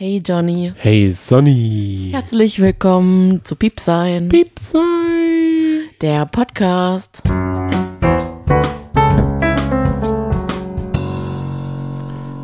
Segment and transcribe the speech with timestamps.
[0.00, 2.10] Hey Johnny, Hey Sonny.
[2.12, 4.78] herzlich willkommen zu Piepsein, Piepsei.
[6.00, 7.20] der Podcast.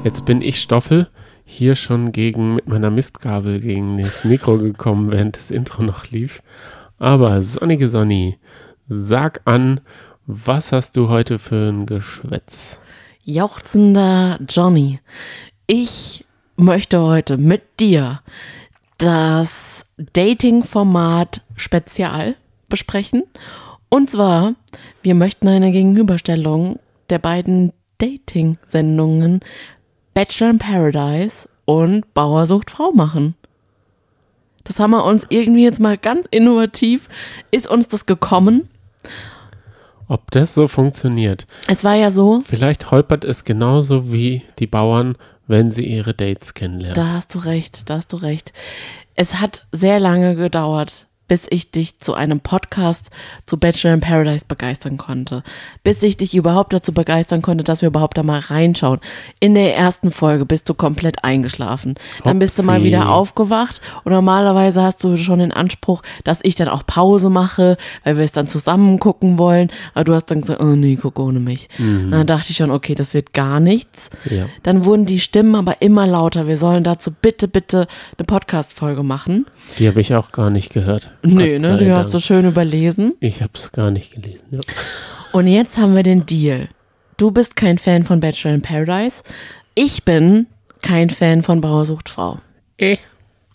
[0.03, 1.09] Jetzt bin ich Stoffel
[1.45, 6.43] hier schon gegen mit meiner Mistgabel gegen das Mikro gekommen, während das Intro noch lief.
[6.99, 8.39] Aber sonnige Sonny,
[8.89, 9.81] sag an,
[10.27, 12.81] was hast du heute für ein Geschwätz?
[13.23, 15.01] Jauchzender Johnny,
[15.67, 16.25] ich
[16.57, 18.21] möchte heute mit dir
[18.99, 22.37] das Dating-Format Spezial
[22.69, 23.25] besprechen.
[23.89, 24.55] Und zwar,
[25.03, 26.79] wir möchten eine Gegenüberstellung
[27.11, 29.41] der beiden Dating-Sendungen
[30.15, 33.35] Bachelor in Paradise und Bauer sucht Frau machen.
[34.65, 37.09] Das haben wir uns irgendwie jetzt mal ganz innovativ,
[37.51, 38.69] ist uns das gekommen.
[40.09, 41.47] Ob das so funktioniert?
[41.67, 45.17] Es war ja so, Vielleicht holpert es genauso wie die Bauern,
[45.47, 46.95] wenn sie ihre Dates kennenlernen.
[46.95, 48.53] Da hast du recht, da hast du recht.
[49.15, 53.07] Es hat sehr lange gedauert, bis ich dich zu einem Podcast
[53.45, 55.43] zu Bachelor in Paradise begeistern konnte.
[55.83, 59.01] Bis ich dich überhaupt dazu begeistern konnte, dass wir überhaupt da mal reinschauen.
[59.41, 61.95] In der ersten Folge bist du komplett eingeschlafen.
[62.25, 66.55] Dann bist du mal wieder aufgewacht und normalerweise hast du schon den Anspruch, dass ich
[66.55, 69.71] dann auch Pause mache, weil wir es dann zusammen gucken wollen.
[69.95, 71.69] Aber du hast dann gesagt, oh nee, guck ohne mich.
[71.79, 74.11] Dann dachte ich schon, okay, das wird gar nichts.
[74.25, 74.47] Ja.
[74.63, 76.47] Dann wurden die Stimmen aber immer lauter.
[76.47, 77.87] Wir sollen dazu bitte, bitte
[78.19, 79.47] eine Podcast-Folge machen.
[79.79, 81.11] Die habe ich auch gar nicht gehört.
[81.25, 81.67] Nee, ne?
[81.67, 82.25] sei Die hast du Dank.
[82.25, 83.15] schön überlesen.
[83.21, 84.47] Ich habe es gar nicht gelesen.
[84.51, 84.61] Ja.
[85.33, 86.69] Und jetzt haben wir den Deal.
[87.17, 89.23] Du bist kein Fan von Bachelor in Paradise.
[89.75, 90.47] Ich bin
[90.83, 92.39] kein Fan von Bauer sucht Frau.
[92.77, 93.01] Ich,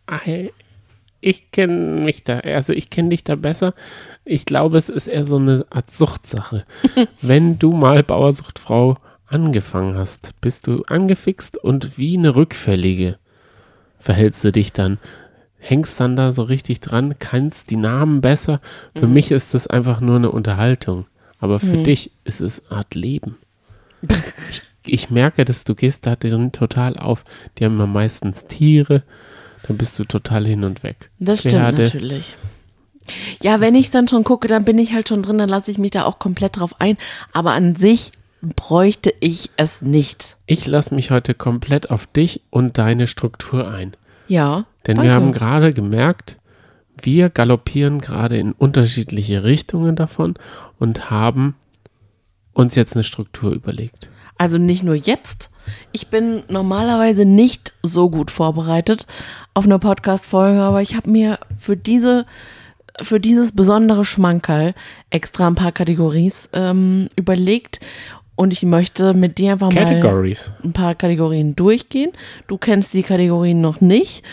[0.08, 0.52] ei,
[1.22, 3.74] ich kenne mich da, also ich kenne dich da besser.
[4.26, 6.66] Ich glaube, es ist eher so eine Art Suchtsache.
[7.22, 8.98] Wenn du mal Bauersuchtfrau
[9.28, 13.18] angefangen hast, bist du angefixt und wie eine Rückfällige
[14.00, 14.98] verhältst du dich dann.
[15.60, 18.62] Hängst dann da so richtig dran, kannst die Namen besser.
[18.96, 21.06] Für mich ist das einfach nur eine Unterhaltung.
[21.40, 23.38] Aber für dich ist es eine Art Leben.
[24.50, 27.24] ich, ich merke, dass du gehst da drin total auf.
[27.58, 29.04] Die haben ja meistens Tiere.
[29.68, 31.10] Dann bist du total hin und weg.
[31.20, 31.84] Das stimmt Pferde.
[31.84, 32.36] natürlich.
[33.42, 35.78] Ja, wenn ich dann schon gucke, dann bin ich halt schon drin, dann lasse ich
[35.78, 36.98] mich da auch komplett drauf ein.
[37.34, 38.12] Aber an sich
[38.42, 40.38] bräuchte ich es nicht.
[40.46, 43.96] Ich lasse mich heute komplett auf dich und deine Struktur ein.
[44.30, 44.66] Ja.
[44.88, 45.10] Denn danke.
[45.10, 46.38] wir haben gerade gemerkt,
[47.02, 50.36] wir galoppieren gerade in unterschiedliche Richtungen davon
[50.78, 51.56] und haben
[52.54, 54.10] uns jetzt eine Struktur überlegt.
[54.38, 55.50] Also nicht nur jetzt.
[55.92, 59.06] Ich bin normalerweise nicht so gut vorbereitet
[59.54, 62.26] auf eine Podcast-Folge, aber ich habe mir für diese
[63.02, 64.74] für dieses besondere Schmankerl
[65.10, 67.80] extra ein paar Kategories ähm, überlegt
[68.40, 70.54] und ich möchte mit dir einfach mal Categories.
[70.64, 72.14] ein paar Kategorien durchgehen.
[72.48, 74.24] Du kennst die Kategorien noch nicht.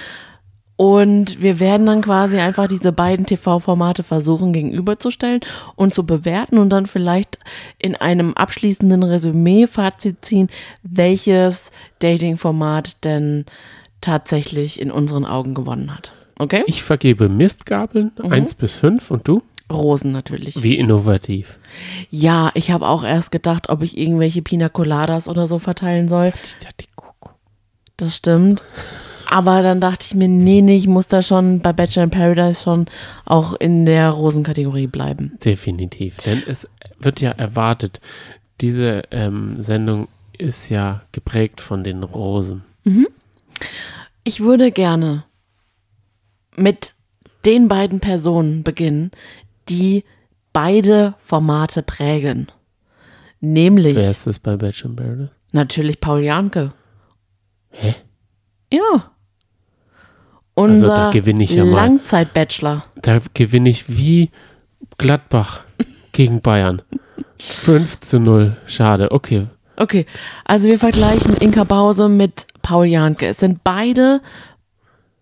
[0.77, 5.41] Und wir werden dann quasi einfach diese beiden TV-Formate versuchen gegenüberzustellen
[5.75, 7.41] und zu bewerten und dann vielleicht
[7.81, 10.51] in einem abschließenden Resümee Fazit ziehen,
[10.85, 13.45] welches Dating-Format denn
[14.01, 16.13] tatsächlich in unseren Augen gewonnen hat.
[16.39, 16.63] Okay?
[16.69, 18.33] Ich vergebe Mistgabeln, Mhm.
[18.33, 19.43] 1 bis 5 und du?
[19.71, 20.63] Rosen natürlich.
[20.63, 21.59] Wie innovativ.
[22.11, 26.33] Ja, ich habe auch erst gedacht, ob ich irgendwelche Pina Coladas oder so verteilen soll.
[27.97, 28.63] Das stimmt.
[29.29, 32.63] Aber dann dachte ich mir, nee, nee, ich muss da schon bei Bachelor in Paradise
[32.63, 32.87] schon
[33.25, 35.37] auch in der Rosenkategorie bleiben.
[35.45, 36.19] Definitiv.
[36.19, 36.69] Denn es
[37.01, 38.01] wird ja erwartet,
[38.61, 40.07] diese ähm, Sendung
[40.39, 42.63] ist ja geprägt von den Rosen.
[44.23, 45.25] Ich würde gerne
[46.57, 46.95] mit
[47.45, 49.11] den beiden Personen beginnen,
[49.69, 50.05] die
[50.53, 52.49] beide Formate prägen.
[53.41, 55.31] Nämlich Wer ist das bei Bachelor in Paradise?
[55.53, 56.73] natürlich Paul Janke.
[57.71, 57.95] Hä?
[58.73, 59.13] Ja.
[60.55, 61.75] Also Unser da gewinne ich ja mal.
[61.75, 62.85] Langzeit-Bachelor.
[63.03, 64.31] Da gewinne ich wie
[64.97, 65.63] Gladbach
[66.13, 66.81] gegen Bayern.
[67.39, 68.57] 5 zu 0.
[68.67, 69.11] Schade.
[69.13, 69.49] Okay.
[69.77, 70.07] Okay,
[70.47, 73.27] also wir vergleichen Inka Bause mit Paul Janke.
[73.27, 74.23] Es sind beide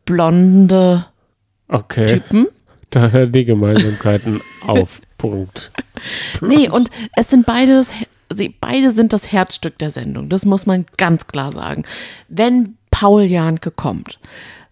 [0.04, 1.06] blonde
[1.66, 2.06] Okay.
[2.06, 2.46] Typen.
[2.94, 5.02] Da die Gemeinsamkeiten auf.
[5.18, 5.70] Punkt.
[6.40, 7.92] Nee, und es sind beides,
[8.28, 10.28] sie beide sind das Herzstück der Sendung.
[10.28, 11.84] Das muss man ganz klar sagen.
[12.28, 14.18] Wenn Paul Janke kommt,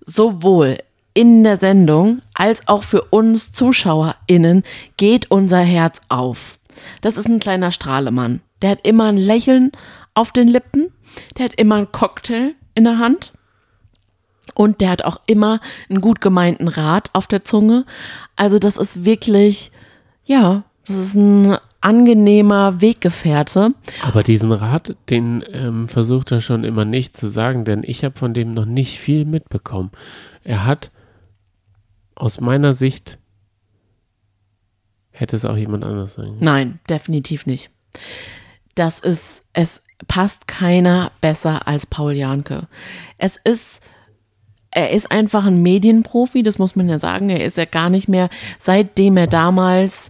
[0.00, 0.78] sowohl
[1.14, 4.62] in der Sendung als auch für uns ZuschauerInnen
[4.98, 6.58] geht unser Herz auf.
[7.00, 8.40] Das ist ein kleiner Strahlemann.
[8.60, 9.72] Der hat immer ein Lächeln
[10.14, 10.92] auf den Lippen.
[11.38, 13.32] Der hat immer einen Cocktail in der Hand.
[14.54, 17.84] Und der hat auch immer einen gut gemeinten Rat auf der Zunge.
[18.36, 19.72] Also das ist wirklich,
[20.24, 23.74] ja, das ist ein angenehmer Weggefährte.
[24.02, 28.18] Aber diesen Rat, den ähm, versucht er schon immer nicht zu sagen, denn ich habe
[28.18, 29.90] von dem noch nicht viel mitbekommen.
[30.44, 30.90] Er hat
[32.14, 33.18] aus meiner Sicht
[35.10, 36.26] hätte es auch jemand anders sein.
[36.26, 36.38] können.
[36.40, 37.70] Nein, definitiv nicht.
[38.74, 42.66] Das ist, es passt keiner besser als Paul Janke.
[43.18, 43.80] Es ist,
[44.72, 47.30] er ist einfach ein Medienprofi, das muss man ja sagen.
[47.30, 48.28] Er ist ja gar nicht mehr,
[48.58, 50.08] seitdem er damals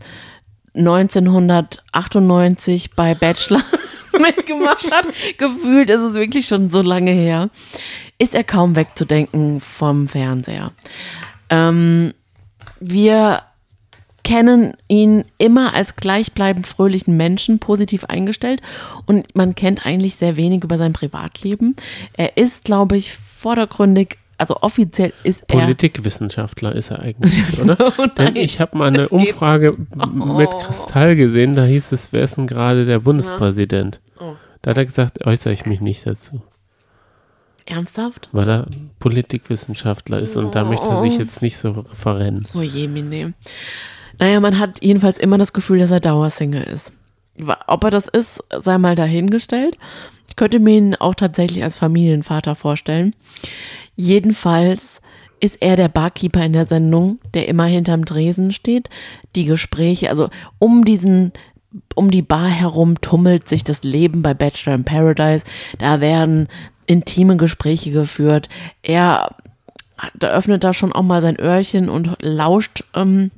[0.74, 3.60] 1998 bei Bachelor
[4.18, 5.06] mitgemacht hat,
[5.36, 7.50] gefühlt ist es wirklich schon so lange her,
[8.18, 10.72] ist er kaum wegzudenken vom Fernseher.
[11.50, 12.14] Ähm,
[12.80, 13.42] wir
[14.24, 18.62] kennen ihn immer als gleichbleibend fröhlichen Menschen, positiv eingestellt
[19.06, 21.74] und man kennt eigentlich sehr wenig über sein Privatleben.
[22.12, 25.58] Er ist, glaube ich, vordergründig, also offiziell ist er.
[25.58, 27.76] Politikwissenschaftler ist er eigentlich, oder?
[27.98, 30.58] Oh Denn ich habe mal eine es Umfrage m- mit Oh.
[30.58, 34.00] Kristall gesehen, da hieß es, wer ist denn gerade der Bundespräsident?
[34.20, 34.34] Oh.
[34.62, 36.42] Da hat er gesagt, äußere ich mich nicht dazu,
[37.66, 38.28] Ernsthaft?
[38.32, 38.66] weil er
[38.98, 42.46] Politikwissenschaftler ist und da möchte er sich jetzt nicht so verrennen.
[42.54, 43.34] Oh je, Mine.
[44.18, 46.92] Naja, man hat jedenfalls immer das Gefühl, dass er Dauersingle ist.
[47.66, 49.78] Ob er das ist, sei mal dahingestellt.
[50.28, 53.14] Ich könnte mir ihn auch tatsächlich als Familienvater vorstellen.
[53.96, 55.00] Jedenfalls
[55.40, 58.88] ist er der Barkeeper in der Sendung, der immer hinterm Dresen steht.
[59.34, 61.32] Die Gespräche, also um diesen,
[61.94, 65.44] um die Bar herum tummelt sich das Leben bei Bachelor in Paradise.
[65.78, 66.48] Da werden
[66.86, 68.48] intime Gespräche geführt.
[68.82, 69.34] Er
[70.14, 73.30] da öffnet da schon auch mal sein Öhrchen und lauscht ähm,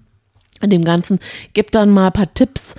[0.62, 1.18] dem Ganzen,
[1.52, 2.74] gibt dann mal ein paar Tipps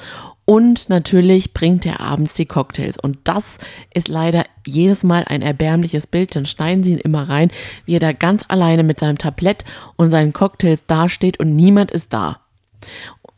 [0.45, 2.97] und natürlich bringt er abends die Cocktails.
[2.97, 3.57] Und das
[3.94, 6.36] ist leider jedes Mal ein erbärmliches Bild.
[6.36, 7.51] Dann schneiden sie ihn immer rein,
[7.86, 9.65] wie er da ganz alleine mit seinem Tablett
[9.95, 12.42] und seinen Cocktails dasteht und niemand ist da.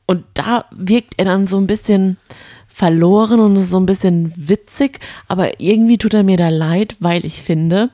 [0.06, 2.18] Und da wirkt er dann so ein bisschen
[2.68, 7.26] verloren und ist so ein bisschen witzig, aber irgendwie tut er mir da leid, weil
[7.26, 7.90] ich finde,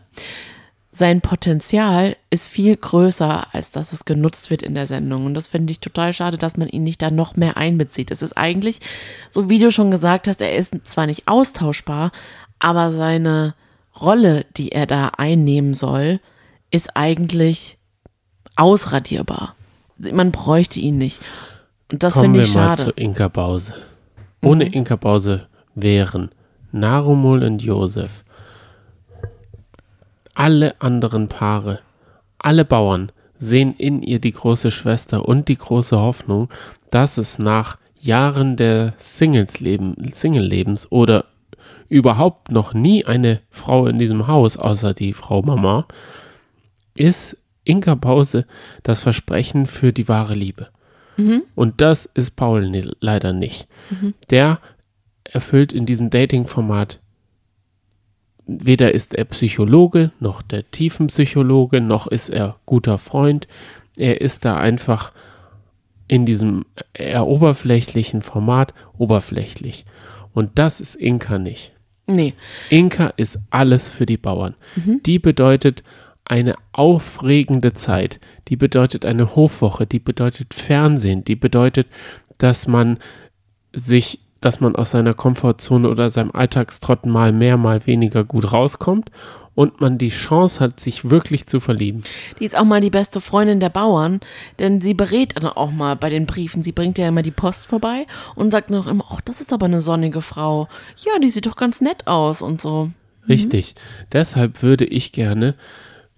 [0.95, 5.25] sein Potenzial ist viel größer, als dass es genutzt wird in der Sendung.
[5.25, 8.11] Und das finde ich total schade, dass man ihn nicht da noch mehr einbezieht.
[8.11, 8.79] Es ist eigentlich,
[9.31, 12.11] so wie du schon gesagt hast, er ist zwar nicht austauschbar,
[12.59, 13.55] aber seine
[13.99, 16.19] Rolle, die er da einnehmen soll,
[16.69, 17.77] ist eigentlich
[18.55, 19.55] ausradierbar.
[19.97, 21.19] Man bräuchte ihn nicht.
[21.91, 22.83] Und das Kommen finde wir ich mal schade.
[22.83, 23.73] zu Inka Bause.
[24.43, 24.73] Ohne Mhm.
[24.73, 26.29] Inka Bause wären
[26.71, 28.23] Narumul und Josef,
[30.33, 31.79] alle anderen Paare,
[32.37, 36.49] alle Bauern sehen in ihr die große Schwester und die große Hoffnung,
[36.91, 41.25] dass es nach Jahren der Singles-Leben, Single-Lebens oder
[41.89, 45.85] überhaupt noch nie eine Frau in diesem Haus, außer die Frau Mama,
[46.95, 48.45] ist Inka Pause
[48.83, 50.67] das Versprechen für die wahre Liebe.
[51.55, 52.69] Und das ist Paul
[52.99, 53.67] leider nicht.
[54.29, 54.59] Der
[55.23, 56.99] erfüllt in diesem Dating-Format
[58.45, 63.47] weder ist er Psychologe, noch der Tiefenpsychologe, noch ist er guter Freund.
[63.97, 65.11] Er ist da einfach
[66.07, 69.85] in diesem eher oberflächlichen Format oberflächlich.
[70.33, 71.73] Und das ist Inka nicht.
[72.05, 72.33] Nee,
[72.69, 74.55] Inka ist alles für die Bauern.
[75.05, 75.83] Die bedeutet
[76.25, 78.19] eine aufregende Zeit.
[78.47, 79.85] Die bedeutet eine Hofwoche.
[79.85, 81.23] Die bedeutet Fernsehen.
[81.23, 81.87] Die bedeutet,
[82.37, 82.97] dass man
[83.73, 89.09] sich, dass man aus seiner Komfortzone oder seinem Alltagstrott mal mehr, mal weniger gut rauskommt
[89.55, 92.01] und man die Chance hat, sich wirklich zu verlieben.
[92.39, 94.19] Die ist auch mal die beste Freundin der Bauern,
[94.59, 96.63] denn sie berät dann auch mal bei den Briefen.
[96.63, 99.67] Sie bringt ja immer die Post vorbei und sagt noch immer, ach, das ist aber
[99.67, 100.67] eine sonnige Frau.
[101.05, 102.91] Ja, die sieht doch ganz nett aus und so.
[103.29, 103.75] Richtig.
[104.11, 105.55] Deshalb würde ich gerne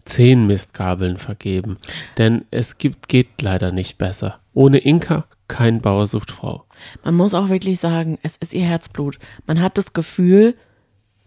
[0.05, 1.77] zehn Mistgabeln vergeben.
[2.17, 4.39] Denn es gibt, geht leider nicht besser.
[4.53, 6.64] Ohne Inka kein Bauer sucht Frau.
[7.03, 9.19] Man muss auch wirklich sagen, es ist ihr Herzblut.
[9.45, 10.55] Man hat das Gefühl,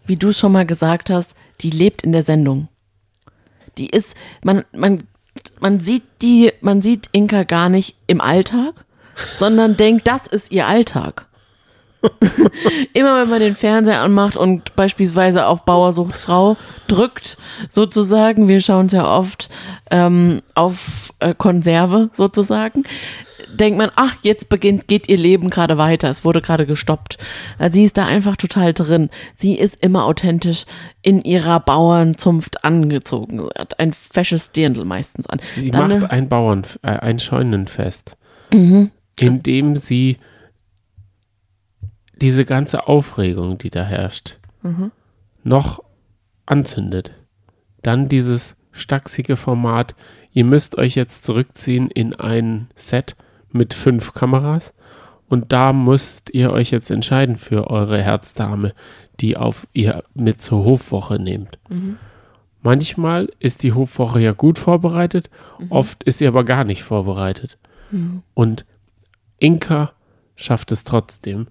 [0.05, 2.67] wie du schon mal gesagt hast, die lebt in der Sendung.
[3.77, 5.03] Die ist, man, man,
[5.61, 8.73] man sieht die, man sieht Inka gar nicht im Alltag,
[9.37, 11.27] sondern denkt, das ist ihr Alltag.
[12.93, 16.55] Immer wenn man den Fernseher anmacht und beispielsweise auf Bauersucht Frau
[16.87, 17.37] drückt,
[17.69, 19.49] sozusagen, wir schauen es ja oft
[19.91, 22.83] ähm, auf äh, Konserve sozusagen,
[23.59, 27.17] denkt man, ach, jetzt beginnt, geht ihr Leben gerade weiter, es wurde gerade gestoppt.
[27.57, 29.09] Also sie ist da einfach total drin.
[29.35, 30.65] Sie ist immer authentisch
[31.01, 33.39] in ihrer Bauernzunft angezogen.
[33.39, 35.39] Sie hat ein fesches Dirndl meistens an.
[35.43, 38.17] Sie Dann macht ein Bauern, äh, ein Scheunenfest,
[38.53, 38.91] Mhm.
[39.19, 40.17] in dem sie
[42.21, 44.91] diese ganze Aufregung, die da herrscht, Mhm.
[45.43, 45.83] noch
[46.45, 47.13] anzündet.
[47.81, 49.95] Dann dieses stachsige Format,
[50.33, 53.15] ihr müsst euch jetzt zurückziehen in ein Set
[53.51, 54.73] mit fünf Kameras
[55.27, 58.73] Und da müsst ihr euch jetzt entscheiden für eure Herzdame,
[59.19, 61.59] die auf ihr mit zur Hofwoche nehmt.
[62.61, 65.29] Manchmal ist die Hofwoche ja gut vorbereitet,
[65.69, 67.57] oft ist sie aber gar nicht vorbereitet.
[68.33, 68.65] Und
[69.39, 69.93] Inka
[70.35, 71.47] schafft es trotzdem,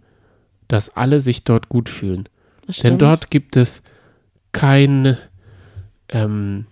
[0.68, 2.28] dass alle sich dort gut fühlen.
[2.82, 3.82] Denn dort gibt es
[4.52, 5.18] keine
[6.10, 6.66] ähm,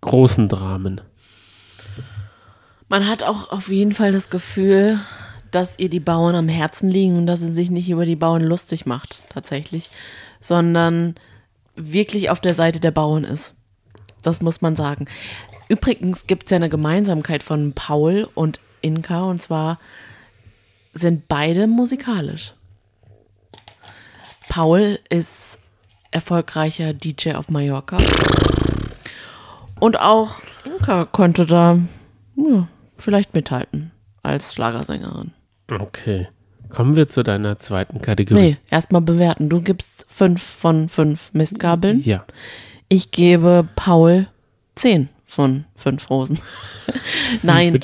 [0.00, 1.00] großen Dramen.
[2.88, 5.00] Man hat auch auf jeden Fall das Gefühl,
[5.50, 8.42] dass ihr die Bauern am Herzen liegen und dass sie sich nicht über die Bauern
[8.42, 9.90] lustig macht, tatsächlich,
[10.40, 11.14] sondern
[11.74, 13.54] wirklich auf der Seite der Bauern ist.
[14.22, 15.06] Das muss man sagen.
[15.68, 19.78] Übrigens gibt es ja eine Gemeinsamkeit von Paul und Inka und zwar
[20.94, 22.54] sind beide musikalisch.
[24.48, 25.58] Paul ist
[26.12, 27.98] erfolgreicher DJ auf Mallorca.
[29.80, 31.78] Und auch Inka könnte da
[32.36, 35.32] ja, vielleicht mithalten als Schlagersängerin.
[35.68, 36.28] Okay.
[36.68, 38.40] Kommen wir zu deiner zweiten Kategorie.
[38.40, 39.48] Nee, erstmal bewerten.
[39.48, 42.00] Du gibst fünf von fünf Mistgabeln.
[42.00, 42.24] Ja.
[42.88, 44.26] Ich gebe Paul
[44.74, 46.38] zehn von fünf Rosen.
[47.42, 47.80] Nein,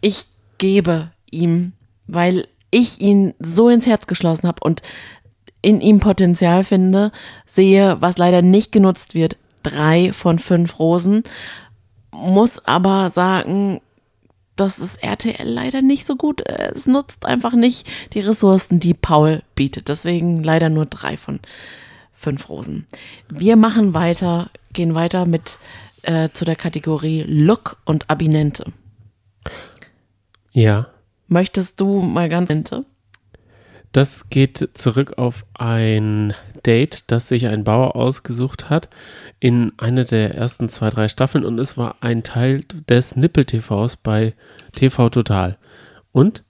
[0.00, 0.24] ich
[0.58, 1.72] gebe ihm,
[2.06, 4.82] weil ich ihn so ins Herz geschlossen habe und
[5.62, 7.12] in ihm Potenzial finde,
[7.46, 11.24] sehe, was leider nicht genutzt wird, drei von fünf Rosen.
[12.12, 13.80] Muss aber sagen,
[14.60, 16.46] das ist RTL leider nicht so gut.
[16.46, 19.88] Es nutzt einfach nicht die Ressourcen, die Paul bietet.
[19.88, 21.40] Deswegen leider nur drei von
[22.12, 22.86] fünf Rosen.
[23.28, 25.58] Wir machen weiter, gehen weiter mit
[26.02, 28.72] äh, zu der Kategorie Look und Abinente.
[30.52, 30.88] Ja.
[31.28, 32.84] Möchtest du mal ganz Abinente?
[33.92, 36.34] Das geht zurück auf ein
[36.66, 38.88] Date, das sich ein Bauer ausgesucht hat
[39.40, 44.34] in einer der ersten zwei, drei Staffeln und es war ein Teil des Nippel-TVs bei
[44.72, 45.58] TV Total.
[46.12, 46.42] Und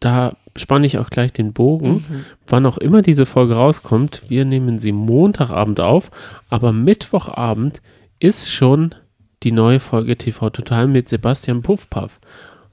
[0.00, 2.04] da spanne ich auch gleich den Bogen.
[2.46, 6.10] Wann auch immer diese Folge rauskommt, wir nehmen sie Montagabend auf,
[6.48, 7.82] aber Mittwochabend
[8.18, 8.94] ist schon
[9.42, 12.20] die neue Folge TV Total mit Sebastian Puffpaff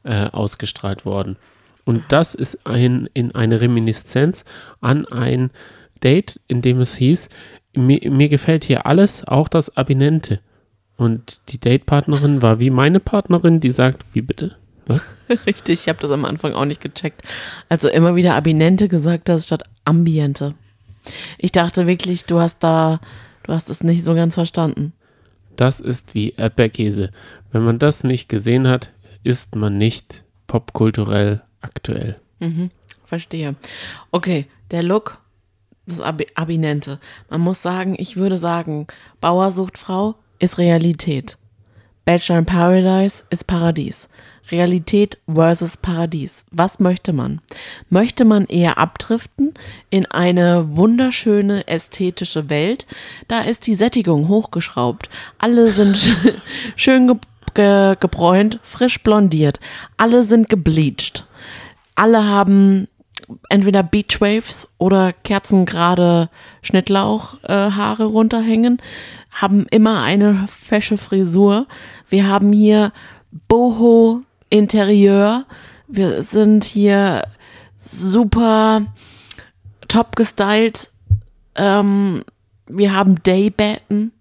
[0.03, 1.38] äh, ausgestrahlt worden.
[1.85, 4.45] Und das ist ein, in eine Reminiszenz
[4.81, 5.51] an ein
[6.03, 7.29] Date, in dem es hieß,
[7.75, 10.39] mir, mir gefällt hier alles, auch das Abinente.
[10.95, 14.57] Und die Datepartnerin war wie meine Partnerin, die sagt, wie bitte?
[14.85, 15.01] Was?
[15.45, 17.21] Richtig, ich habe das am Anfang auch nicht gecheckt.
[17.69, 20.53] Also immer wieder Abinente gesagt hast statt Ambiente.
[21.37, 23.01] Ich dachte wirklich, du hast da,
[23.43, 24.93] du hast es nicht so ganz verstanden.
[25.55, 27.11] Das ist wie Erdbeerkäse.
[27.51, 28.91] Wenn man das nicht gesehen hat,
[29.23, 32.17] ist man nicht popkulturell aktuell.
[33.05, 33.55] Verstehe.
[34.12, 35.20] Okay, der Look,
[35.86, 37.00] das Abi Abinente.
[37.29, 38.88] Man muss sagen, ich würde sagen,
[39.22, 41.38] Bauer sucht Frau ist Realität.
[42.05, 44.10] Bachelor in Paradise ist Paradies.
[44.51, 46.43] Realität versus Paradies.
[46.51, 47.39] Was möchte man?
[47.89, 49.53] Möchte man eher abdriften
[49.89, 52.86] in eine wunderschöne ästhetische Welt?
[53.29, 55.08] Da ist die Sättigung hochgeschraubt.
[55.38, 56.34] Alle sind sch-
[56.75, 57.15] schön ge
[57.53, 59.60] ge gebräunt, frisch blondiert.
[59.96, 61.25] Alle sind gebleached.
[61.95, 62.88] Alle haben
[63.50, 66.29] entweder Beachwaves oder kerzengerade
[66.62, 68.81] Schnittlauchhaare äh, runterhängen,
[69.31, 71.67] haben immer eine fesche Frisur.
[72.09, 72.91] Wir haben hier
[73.47, 75.45] Boho Interieur.
[75.88, 77.23] Wir sind hier
[77.77, 78.85] super
[79.88, 80.91] top gestylt.
[81.55, 82.23] Ähm,
[82.67, 84.12] wir haben Daybetten,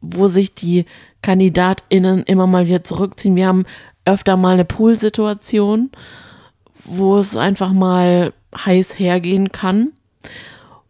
[0.00, 0.84] wo sich die
[1.22, 3.36] KandidatInnen immer mal wieder zurückziehen.
[3.36, 3.64] Wir haben
[4.04, 5.90] öfter mal eine Poolsituation
[6.86, 9.92] wo es einfach mal heiß hergehen kann.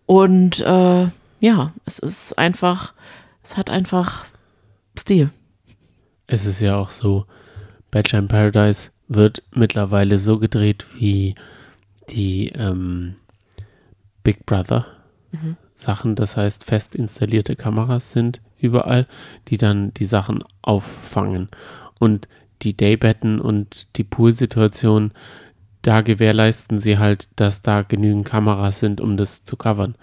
[0.06, 1.08] Und äh,
[1.40, 2.94] ja, es ist einfach,
[3.42, 4.24] es hat einfach
[4.98, 5.30] Stil.
[6.26, 7.26] Es ist ja auch so,
[7.90, 11.34] Bachelor in Paradise wird mittlerweile so gedreht wie
[12.10, 13.16] die ähm,
[14.22, 14.86] Big Brother
[15.74, 19.06] Sachen, das heißt fest installierte Kameras sind überall,
[19.48, 21.48] die dann die Sachen auffangen.
[21.98, 22.28] Und
[22.62, 25.12] die Daybetten und die Poolsituation,
[25.86, 29.94] da gewährleisten sie halt, dass da genügend Kameras sind, um das zu covern.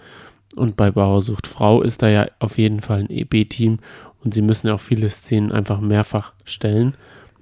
[0.56, 3.80] Und bei Bauer sucht Frau ist da ja auf jeden Fall ein EB-Team
[4.24, 6.94] und sie müssen ja auch viele Szenen einfach mehrfach stellen.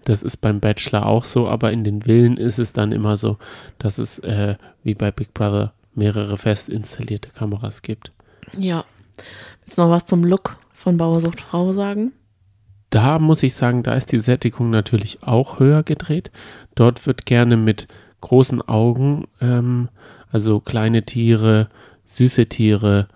[0.04, 3.38] Das ist beim Bachelor auch so, aber in den Villen ist es dann immer so,
[3.78, 8.11] dass es äh, wie bei Big Brother mehrere fest installierte Kameras gibt.
[8.58, 8.84] Ja.
[9.61, 12.12] Willst du noch was zum Look von Bauersucht Frau sagen?
[12.90, 16.32] Da muss ich sagen, da ist die Sättigung natürlich auch höher gedreht.
[16.75, 17.87] Dort wird gerne mit
[18.23, 19.91] großen Augen, ähm,
[20.31, 21.69] also kleine Tiere,
[22.07, 23.09] süße Tiere,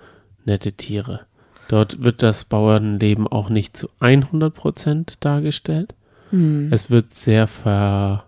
[0.45, 1.21] nette Tiere.
[1.69, 5.95] Dort wird das Bauernleben auch nicht zu 100% dargestellt.
[6.71, 8.25] Es wird sehr ver,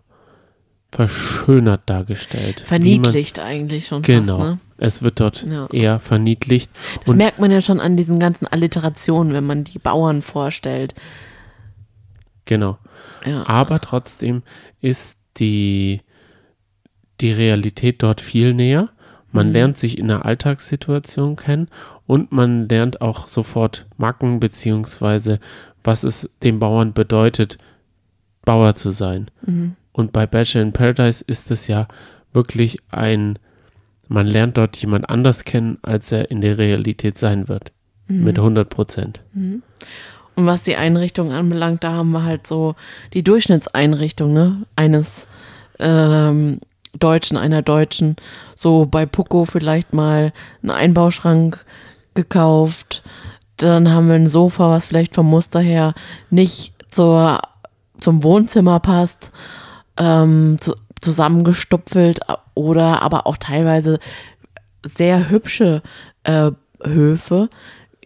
[0.90, 2.60] verschönert dargestellt.
[2.60, 4.02] Verniedlicht eigentlich schon.
[4.02, 4.38] Genau.
[4.38, 4.58] Fast, ne?
[4.78, 5.66] Es wird dort Ja.
[5.72, 6.70] eher verniedlicht.
[7.04, 10.94] Das merkt man ja schon an diesen ganzen Alliterationen, wenn man die Bauern vorstellt.
[12.44, 12.78] Genau.
[13.26, 13.46] Ja.
[13.46, 14.42] Aber trotzdem
[14.80, 16.00] ist die,
[17.20, 18.88] die Realität dort viel näher.
[19.32, 19.52] Man Mhm.
[19.52, 21.68] lernt sich in der Alltagssituation kennen
[22.06, 25.38] und man lernt auch sofort Macken beziehungsweise
[25.84, 27.56] was es dem Bauern bedeutet,
[28.44, 29.30] Bauer zu sein.
[29.46, 29.76] Mhm.
[29.92, 31.88] Und bei Bachelor in Paradise ist es ja
[32.32, 33.38] wirklich ein,
[34.08, 37.72] man lernt dort jemand anders kennen, als er in der Realität sein wird.
[38.06, 38.24] Mhm.
[38.24, 39.20] Mit 100 Prozent.
[39.34, 39.62] Und
[40.46, 42.74] was die Einrichtung anbelangt, da haben wir halt so
[43.12, 44.62] die Durchschnittseinrichtung, ne?
[44.76, 45.26] Eines
[45.78, 46.60] ähm,
[46.94, 48.16] Deutschen, einer Deutschen.
[48.56, 51.64] So bei Poco vielleicht mal einen Einbauschrank
[52.14, 53.02] gekauft.
[53.56, 55.94] Dann haben wir ein Sofa, was vielleicht vom Muster her
[56.30, 57.40] nicht zur,
[58.00, 59.30] zum Wohnzimmer passt.
[59.96, 62.20] Ähm, zu, zusammengestupfelt
[62.54, 63.98] oder aber auch teilweise
[64.82, 65.82] sehr hübsche
[66.24, 66.50] äh,
[66.82, 67.48] Höfe.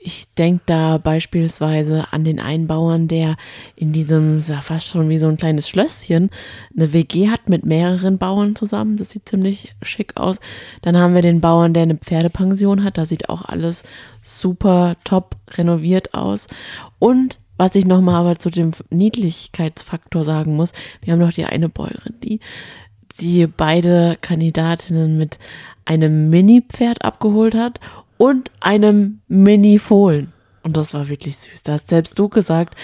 [0.05, 3.37] Ich denke da beispielsweise an den Einbauern, der
[3.77, 6.31] in diesem, ja fast schon wie so ein kleines Schlösschen,
[6.77, 8.97] eine WG hat mit mehreren Bauern zusammen.
[8.97, 10.41] Das sieht ziemlich schick aus.
[10.83, 12.99] Dann haben wir den Bauern, der eine Pferdepension hat.
[12.99, 13.85] Da sieht auch alles
[14.21, 16.49] super top renoviert aus.
[16.99, 21.69] Und was ich nochmal aber zu dem Niedlichkeitsfaktor sagen muss, wir haben noch die eine
[21.69, 22.41] Bäuerin, die,
[23.21, 25.39] die beide Kandidatinnen mit
[25.85, 27.79] einem Mini-Pferd abgeholt hat
[28.23, 30.33] und einem Mini-Fohlen.
[30.63, 31.65] Und das war wirklich süß.
[31.65, 32.77] Da hast selbst du gesagt,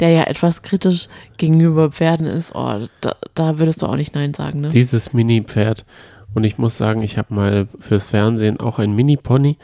[0.00, 1.08] der ja etwas kritisch
[1.38, 4.68] gegenüber Pferden ist, oh, da, da würdest du auch nicht Nein sagen, ne?
[4.68, 5.86] Dieses Mini-Pferd.
[6.34, 9.56] Und ich muss sagen, ich habe mal fürs Fernsehen auch ein Mini-Pony.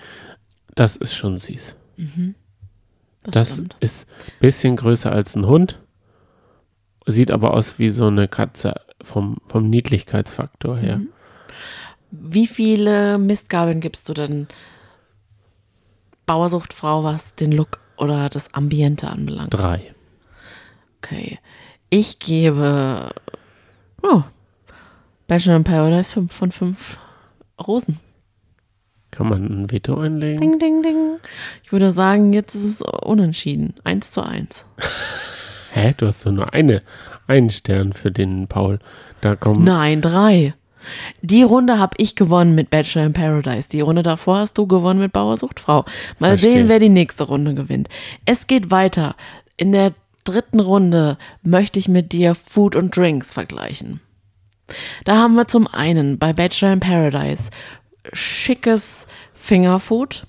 [0.75, 1.76] Das ist schon süß.
[3.25, 3.76] Das stimmt.
[3.80, 5.78] ist ein bisschen größer als ein Hund.
[7.04, 10.97] Sieht aber aus wie so eine Katze vom, vom Niedlichkeitsfaktor her.
[10.97, 11.08] Mhm.
[12.12, 14.49] Wie viele Mistgabeln gibst du denn
[16.28, 19.54] Bauersuchtfrau, was den Look oder das Ambiente anbelangt?
[19.54, 19.80] Drei.
[20.99, 21.38] Okay.
[21.90, 23.11] Ich gebe
[24.02, 24.22] oh,
[25.26, 26.98] Bachelor in Paradise 5 von 5
[27.66, 27.98] Rosen.
[29.11, 30.40] Kann man ein Veto einlegen?
[30.40, 31.18] Ding, ding, ding.
[31.64, 33.74] Ich würde sagen, jetzt ist es unentschieden.
[33.85, 34.64] 1 zu 1.
[35.72, 35.94] Hä?
[35.96, 36.83] Du hast doch nur eine,
[37.26, 38.79] einen Stern für den Paul.
[39.22, 39.64] Da kommen.
[39.64, 40.55] Nein, drei.
[41.22, 43.68] Die Runde habe ich gewonnen mit Bachelor in Paradise.
[43.68, 45.84] Die Runde davor hast du gewonnen mit Bauersuchtfrau.
[46.18, 46.52] Mal Verstehe.
[46.52, 47.88] sehen, wer die nächste Runde gewinnt.
[48.24, 49.16] Es geht weiter.
[49.56, 49.92] In der
[50.24, 54.00] dritten Runde möchte ich mit dir Food und Drinks vergleichen.
[55.04, 57.50] Da haben wir zum einen bei Bachelor in Paradise
[58.12, 60.26] schickes Fingerfood.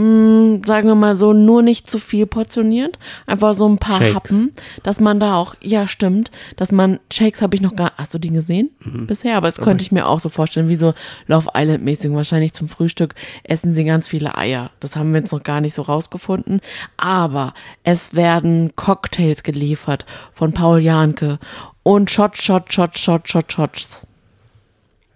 [0.00, 2.96] Mh, sagen wir mal so, nur nicht zu viel portioniert.
[3.26, 4.14] Einfach so ein paar Shakes.
[4.14, 8.14] Happen, dass man da auch, ja, stimmt, dass man, Shakes habe ich noch gar, hast
[8.14, 8.70] du die gesehen
[9.06, 9.36] bisher?
[9.36, 10.94] Aber das könnte ich mir auch so vorstellen, wie so
[11.26, 12.12] Love Island-mäßig.
[12.12, 14.70] Wahrscheinlich zum Frühstück essen sie ganz viele Eier.
[14.80, 16.60] Das haben wir jetzt noch gar nicht so rausgefunden.
[16.96, 21.38] Aber es werden Cocktails geliefert von Paul Janke
[21.82, 24.02] und Shot, Shot, Shot, Shot, Shot, Shots.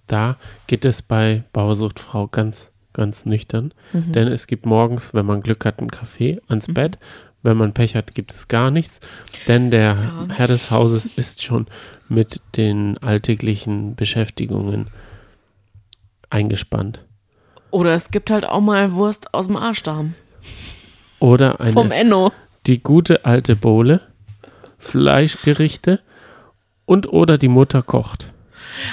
[0.06, 3.74] Da geht es bei Bauersuchtfrau ganz, ganz nüchtern.
[3.92, 6.98] Denn es gibt morgens, wenn man Glück hat, einen Kaffee ans Bett.
[7.42, 9.00] Wenn man Pech hat, gibt es gar nichts.
[9.48, 11.66] Denn der Herr des Hauses ist schon
[12.08, 14.86] mit den alltäglichen Beschäftigungen
[16.30, 17.04] eingespannt.
[17.70, 20.14] Oder es gibt halt auch mal Wurst aus dem Arschdarm.
[21.18, 22.32] Oder Vom eine, Enno.
[22.66, 24.00] die gute alte Bohle,
[24.78, 26.00] Fleischgerichte
[26.86, 28.28] und oder die Mutter kocht.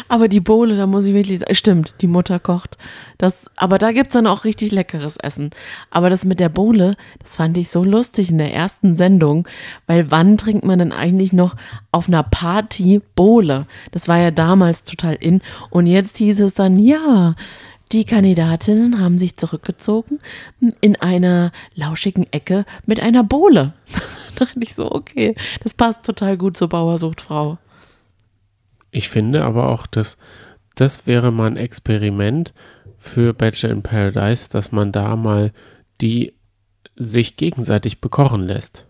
[0.07, 2.77] Aber die Bohle, da muss ich wirklich sagen, stimmt, die Mutter kocht.
[3.17, 5.51] Das, aber da gibt's dann auch richtig leckeres Essen.
[5.89, 9.47] Aber das mit der Bohle, das fand ich so lustig in der ersten Sendung,
[9.87, 11.55] weil wann trinkt man denn eigentlich noch
[11.91, 13.67] auf einer Party Bohle?
[13.91, 15.41] Das war ja damals total in.
[15.69, 17.35] Und jetzt hieß es dann, ja,
[17.91, 20.19] die Kandidatinnen haben sich zurückgezogen
[20.79, 23.73] in einer lauschigen Ecke mit einer Bohle.
[24.35, 27.57] da dachte ich so, okay, das passt total gut zur Bauersuchtfrau.
[28.91, 30.17] Ich finde aber auch, dass
[30.75, 32.53] das wäre mal ein Experiment
[32.97, 35.51] für Bachelor in Paradise, dass man da mal
[36.01, 36.33] die
[36.95, 38.85] sich gegenseitig bekochen lässt.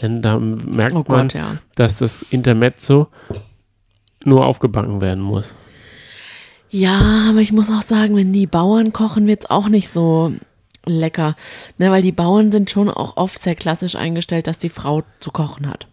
[0.00, 1.58] Denn da merkt Oh man, Gott, ja.
[1.74, 3.08] dass das Intermezzo
[4.24, 5.54] nur aufgebacken werden muss.
[6.70, 10.32] Ja, aber ich muss auch sagen, wenn die Bauern kochen, wird's auch nicht so
[10.86, 11.36] lecker.
[11.78, 15.30] Ne, weil die Bauern sind schon auch oft sehr klassisch eingestellt, dass die Frau zu
[15.30, 15.86] kochen hat.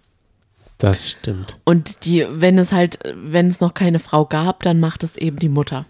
[0.80, 1.58] Das stimmt.
[1.66, 5.38] Und die, wenn es halt, wenn es noch keine Frau gab, dann macht es eben
[5.38, 5.86] die Mutter.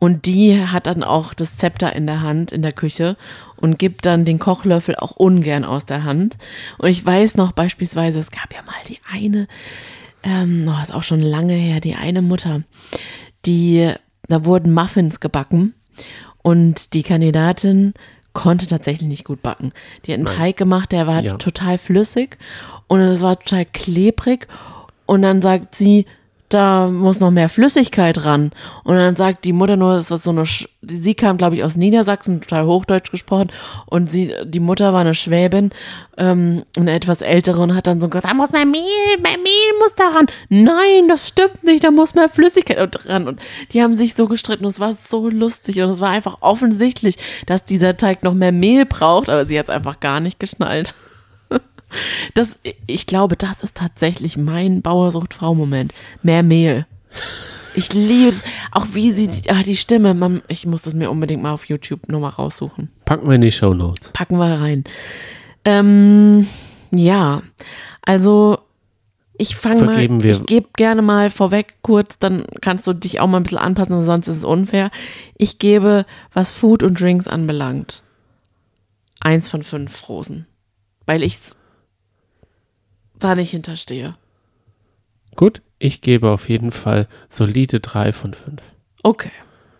[0.00, 3.16] Und die hat dann auch das Zepter in der Hand in der Küche
[3.56, 6.36] und gibt dann den Kochlöffel auch ungern aus der Hand.
[6.78, 9.48] Und ich weiß noch beispielsweise, es gab ja mal die eine,
[10.22, 12.62] ähm, oh, ist auch schon lange her, die eine Mutter,
[13.46, 13.92] die,
[14.28, 15.74] da wurden Muffins gebacken
[16.42, 17.94] und die Kandidatin
[18.34, 19.72] konnte tatsächlich nicht gut backen.
[20.04, 20.36] Die hat einen Nein.
[20.36, 21.36] Teig gemacht, der war Ja.
[21.38, 22.38] total flüssig
[22.88, 24.48] und es war total klebrig
[25.06, 26.06] und dann sagt sie,
[26.48, 28.52] da muss noch mehr Flüssigkeit ran.
[28.84, 31.64] Und dann sagt die Mutter nur, das war so eine, Sch sie kam, glaube ich,
[31.64, 33.50] aus Niedersachsen, total Hochdeutsch gesprochen.
[33.86, 35.70] Und sie, die Mutter war eine Schwäbin,
[36.16, 39.78] ähm, eine etwas ältere und hat dann so gesagt, da muss mehr Mehl, mehr Mehl
[39.80, 40.26] muss da ran.
[40.48, 43.28] Nein, das stimmt nicht, da muss mehr Flüssigkeit dran.
[43.28, 43.40] Und
[43.72, 47.16] die haben sich so gestritten und es war so lustig und es war einfach offensichtlich,
[47.44, 50.94] dass dieser Teig noch mehr Mehl braucht, aber sie hat es einfach gar nicht geschnallt.
[52.34, 55.92] Das, ich glaube, das ist tatsächlich mein Bauersucht-Frau-Moment.
[56.22, 56.86] Mehr Mehl.
[57.74, 58.42] Ich liebe es.
[58.72, 60.14] Auch wie sie, die, ah, die Stimme.
[60.14, 62.90] Man, ich muss das mir unbedingt mal auf YouTube nochmal raussuchen.
[63.04, 64.10] Packen wir in die Show Notes.
[64.12, 64.84] Packen wir rein.
[65.64, 66.46] Ähm,
[66.94, 67.42] ja,
[68.02, 68.58] also
[69.36, 73.28] ich fange mal, wir- ich gebe gerne mal vorweg kurz, dann kannst du dich auch
[73.28, 74.90] mal ein bisschen anpassen, sonst ist es unfair.
[75.36, 78.02] Ich gebe, was Food und Drinks anbelangt,
[79.20, 80.46] eins von fünf Rosen.
[81.06, 81.38] Weil ich
[83.18, 84.14] da nicht hinterstehe.
[85.36, 88.62] Gut, ich gebe auf jeden Fall solide drei von fünf.
[89.02, 89.30] Okay.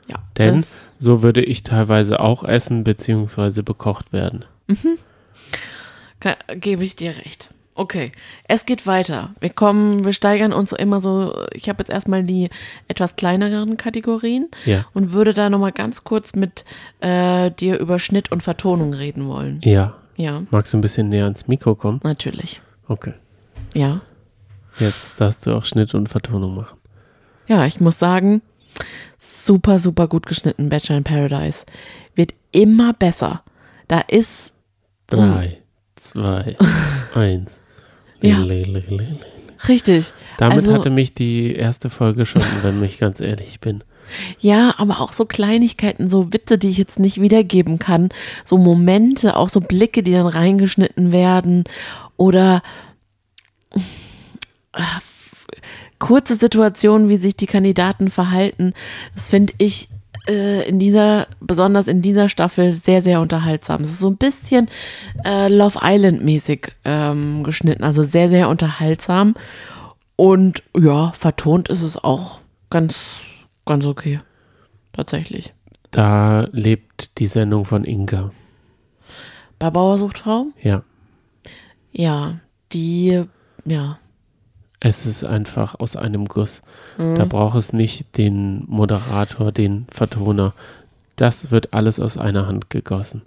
[0.09, 0.17] Ja.
[0.39, 0.65] Denn
[0.99, 3.63] so würde ich teilweise auch essen bzw.
[3.63, 4.45] bekocht werden.
[6.21, 7.53] Ka- gebe ich dir recht.
[7.75, 8.11] Okay,
[8.49, 9.35] es geht weiter.
[9.39, 11.33] Wir kommen, wir steigern uns immer so.
[11.53, 12.51] Ich habe jetzt erstmal die
[12.89, 14.87] etwas kleineren Kategorien Ja.
[14.95, 16.65] und würde da nochmal ganz kurz mit
[17.01, 19.61] äh, dir über Schnitt und Vertonung reden wollen.
[19.63, 19.95] Ja.
[20.17, 22.01] Ja, Magst du ein bisschen näher ans Mikro kommen?
[22.03, 22.61] natürlich.
[22.89, 23.13] Okay.
[23.75, 24.01] Ja.
[24.79, 26.79] Jetzt darfst du auch Schnitt und Vertonung machen.
[27.49, 28.43] Ja, ich muss sagen,
[29.19, 31.65] super, super gut geschnitten, Bachelor in Paradise.
[32.15, 33.43] Wird immer besser.
[33.89, 34.53] Da ist.
[35.07, 35.59] Drei,
[35.97, 36.57] zwei,
[37.15, 37.61] eins.
[38.21, 38.43] Ja.
[39.69, 40.13] Richtig.
[40.37, 43.83] Damit Also- hatte mich die erste Folge schon, wenn ich ganz ehrlich bin.
[44.39, 48.09] Ja, aber auch so Kleinigkeiten, so Witze, die ich jetzt nicht wiedergeben kann.
[48.45, 51.65] So Momente, auch so Blicke, die dann reingeschnitten werden.
[52.17, 52.63] Oder
[55.99, 58.75] kurze Situationen, wie sich die Kandidaten verhalten.
[59.15, 59.89] Das finde ich
[60.29, 63.83] äh, in dieser, besonders in dieser Staffel, sehr, sehr unterhaltsam.
[63.83, 64.69] Es ist so ein bisschen
[65.25, 69.35] äh, Love Island-mäßig ähm, geschnitten, also sehr, sehr unterhaltsam.
[70.17, 73.21] Und ja, vertont ist es auch ganz,
[73.65, 74.21] ganz okay.
[74.93, 75.55] Tatsächlich.
[75.91, 78.31] Da lebt die Sendung von Inga.
[79.59, 80.47] Bei Bauersuchtfrau?
[80.61, 80.83] Ja.
[81.93, 82.41] Ja,
[82.73, 83.25] die,
[83.65, 83.99] ja.
[84.81, 86.63] Es ist einfach aus einem Guss.
[86.99, 87.17] Mhm.
[87.17, 90.53] Da braucht es nicht den Moderator, den Vertoner.
[91.17, 93.23] Das wird alles aus einer Hand gegossen.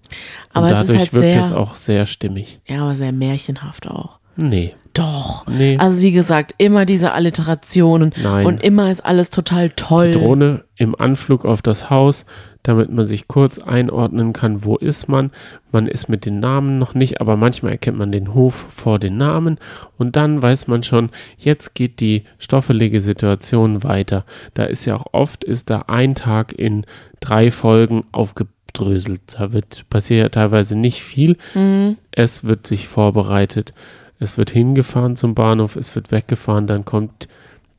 [0.53, 2.61] Aber Und es ist dadurch halt wirkt sehr- es auch sehr stimmig.
[2.67, 4.19] Ja, aber sehr märchenhaft auch.
[4.37, 4.73] Nee.
[4.93, 5.45] Doch.
[5.47, 5.77] Nee.
[5.77, 8.45] Also wie gesagt, immer diese Alliterationen Nein.
[8.45, 10.11] und immer ist alles total toll.
[10.11, 12.25] Die Drohne im Anflug auf das Haus,
[12.63, 15.31] damit man sich kurz einordnen kann, wo ist man.
[15.71, 19.17] Man ist mit den Namen noch nicht, aber manchmal erkennt man den Hof vor den
[19.17, 19.57] Namen
[19.97, 24.25] und dann weiß man schon, jetzt geht die stoffelige Situation weiter.
[24.53, 26.85] Da ist ja auch oft, ist da ein Tag in
[27.19, 29.21] drei Folgen aufgedröselt.
[29.37, 31.37] Da wird passiert ja teilweise nicht viel.
[31.55, 31.97] Mhm.
[32.11, 33.73] Es wird sich vorbereitet.
[34.19, 37.27] Es wird hingefahren zum Bahnhof, es wird weggefahren, dann kommt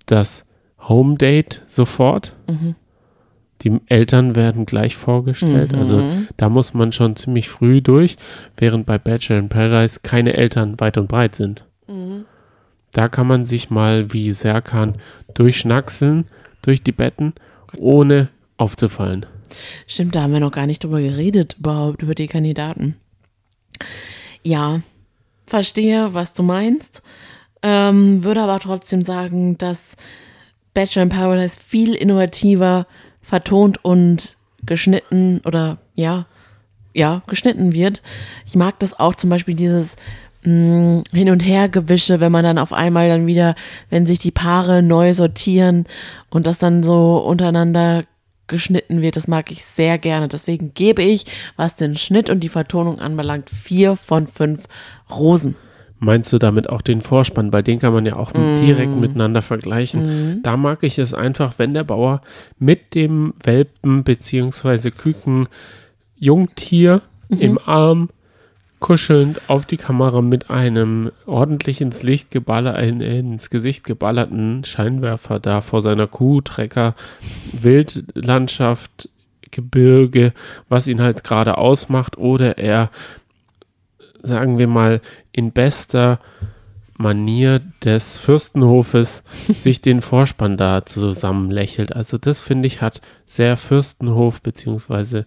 [0.07, 0.45] das
[0.81, 2.35] Home Date sofort.
[2.49, 2.75] Mhm.
[3.65, 5.75] Die Eltern werden gleich vorgestellt.
[5.75, 6.03] Also
[6.37, 8.17] da muss man schon ziemlich früh durch,
[8.57, 11.65] während bei Bachelor in Paradise keine Eltern weit und breit sind.
[11.87, 12.25] Mhm.
[12.93, 14.97] Da kann man sich mal wie Serkan
[15.35, 16.27] durchschnackseln
[16.61, 17.33] durch die Betten,
[17.77, 19.27] ohne aufzufallen.
[19.87, 22.97] Stimmt, da haben wir noch gar nicht drüber geredet, überhaupt, über die Kandidaten.
[24.43, 24.81] Ja,
[25.47, 27.03] verstehe, was du meinst.
[27.63, 29.97] Ähm, würde aber trotzdem sagen, dass
[30.75, 32.87] Bachelor in Paradise viel innovativer
[33.23, 36.27] vertont und geschnitten oder ja,
[36.95, 38.03] ja, geschnitten wird.
[38.47, 39.97] Ich mag das auch zum Beispiel dieses
[40.45, 43.55] mh, Hin- und Hergewische, wenn man dann auf einmal dann wieder,
[43.91, 45.87] wenn sich die Paare neu sortieren
[46.31, 48.05] und das dann so untereinander
[48.49, 50.29] geschnitten wird, das mag ich sehr gerne.
[50.29, 51.25] Deswegen gebe ich,
[51.57, 54.65] was den Schnitt und die Vertonung anbelangt, vier von fünf
[55.11, 55.57] Rosen.
[56.05, 57.53] Meinst du damit auch den Vorspann?
[57.53, 58.57] Bei den kann man ja auch Mm.
[58.57, 60.41] direkt miteinander vergleichen.
[60.43, 62.23] Da mag ich es einfach, wenn der Bauer
[62.59, 64.91] mit dem Welpen bzw.
[64.91, 65.47] Küken
[66.19, 67.39] Jungtier Mhm.
[67.41, 68.09] im Arm
[68.81, 75.39] kuschelnd auf die Kamera mit einem ordentlich ins Licht geballer, in, ins Gesicht geballerten Scheinwerfer
[75.39, 76.97] da vor seiner Kuh, Trecker,
[77.53, 79.09] Wildlandschaft,
[79.53, 80.33] Gebirge,
[80.69, 82.91] was ihn halt gerade ausmacht, oder er
[84.23, 85.01] sagen wir mal,
[85.33, 86.19] in bester
[86.99, 91.95] Manier des Fürstenhofes sich den Vorspann da zusammenlächelt.
[91.95, 95.27] Also das finde ich hat sehr Fürstenhof beziehungsweise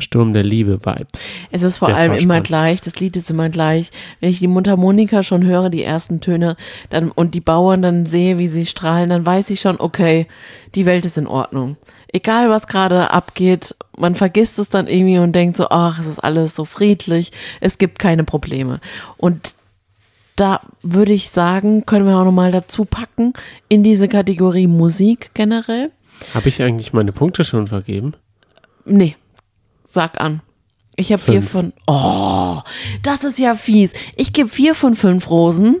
[0.00, 1.30] Sturm der Liebe Vibes.
[1.50, 2.42] Es ist vor Der allem immer Vorspann.
[2.44, 3.90] gleich, das Lied ist immer gleich.
[4.20, 6.56] Wenn ich die Mundharmonika schon höre, die ersten Töne,
[6.90, 10.26] dann und die Bauern dann sehe, wie sie strahlen, dann weiß ich schon, okay,
[10.74, 11.76] die Welt ist in Ordnung.
[12.12, 16.18] Egal was gerade abgeht, man vergisst es dann irgendwie und denkt so, ach, es ist
[16.18, 18.80] alles so friedlich, es gibt keine Probleme.
[19.18, 19.54] Und
[20.36, 23.32] da würde ich sagen, können wir auch nochmal dazu packen
[23.68, 25.90] in diese Kategorie Musik generell.
[26.32, 28.14] Habe ich eigentlich meine Punkte schon vergeben?
[28.84, 29.16] Nee,
[29.86, 30.40] sag an.
[30.96, 31.72] Ich habe vier von.
[31.86, 32.58] Oh,
[33.02, 33.92] das ist ja fies.
[34.16, 35.80] Ich gebe vier von fünf Rosen.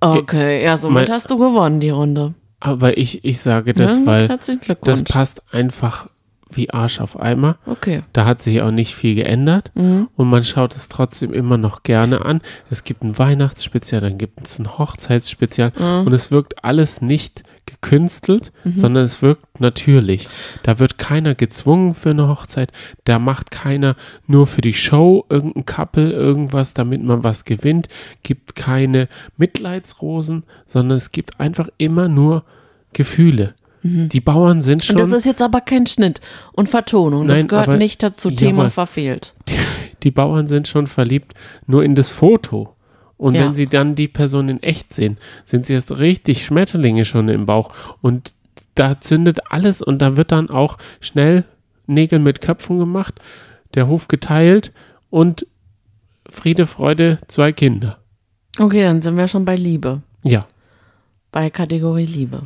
[0.00, 2.34] Okay, ja, somit Mein- hast du gewonnen, die Runde.
[2.60, 4.38] Aber ich, ich sage das, Ja, weil
[4.82, 6.08] das passt einfach
[6.50, 7.56] wie Arsch auf Eimer.
[7.66, 8.02] Okay.
[8.14, 10.08] Da hat sich auch nicht viel geändert Mhm.
[10.16, 12.40] und man schaut es trotzdem immer noch gerne an.
[12.70, 16.06] Es gibt ein Weihnachtsspezial, dann gibt es ein Hochzeitsspezial Mhm.
[16.06, 20.28] und es wirkt alles nicht gekünstelt, sondern es wirkt natürlich.
[20.62, 22.72] Da wird keiner gezwungen für eine Hochzeit,
[23.04, 23.94] da macht keiner
[24.26, 27.88] nur für die Show irgendein Couple irgendwas, damit man was gewinnt,
[28.22, 32.44] gibt keine Mitleidsrosen, sondern es gibt einfach immer nur
[32.92, 33.54] Gefühle.
[33.84, 35.02] Die Bauern sind schon Mhm.
[35.04, 36.20] Und das ist jetzt aber kein Schnitt
[36.52, 37.28] und Vertonung.
[37.28, 38.30] Das Nein, gehört aber- nicht dazu.
[38.30, 38.70] Thema Jawohl.
[38.70, 39.34] verfehlt.
[39.48, 39.54] die,
[40.02, 41.34] die Bauern sind schon verliebt
[41.66, 42.74] nur in das Foto.
[43.18, 43.42] Und Ja.
[43.42, 47.44] wenn sie dann die Person in echt sehen, sind sie jetzt richtig Schmetterlinge schon im
[47.46, 47.74] Bauch.
[48.00, 48.32] Und
[48.74, 51.44] da zündet alles und da wird dann auch schnell
[51.86, 53.20] Nägel mit Köpfen gemacht,
[53.74, 54.72] der Hof geteilt
[55.10, 55.46] und
[56.30, 57.98] Friede, Freude, zwei Kinder.
[58.58, 60.02] Okay, dann sind wir schon bei Liebe.
[60.22, 60.46] Ja,
[61.32, 62.42] Bei Kategorie Liebe.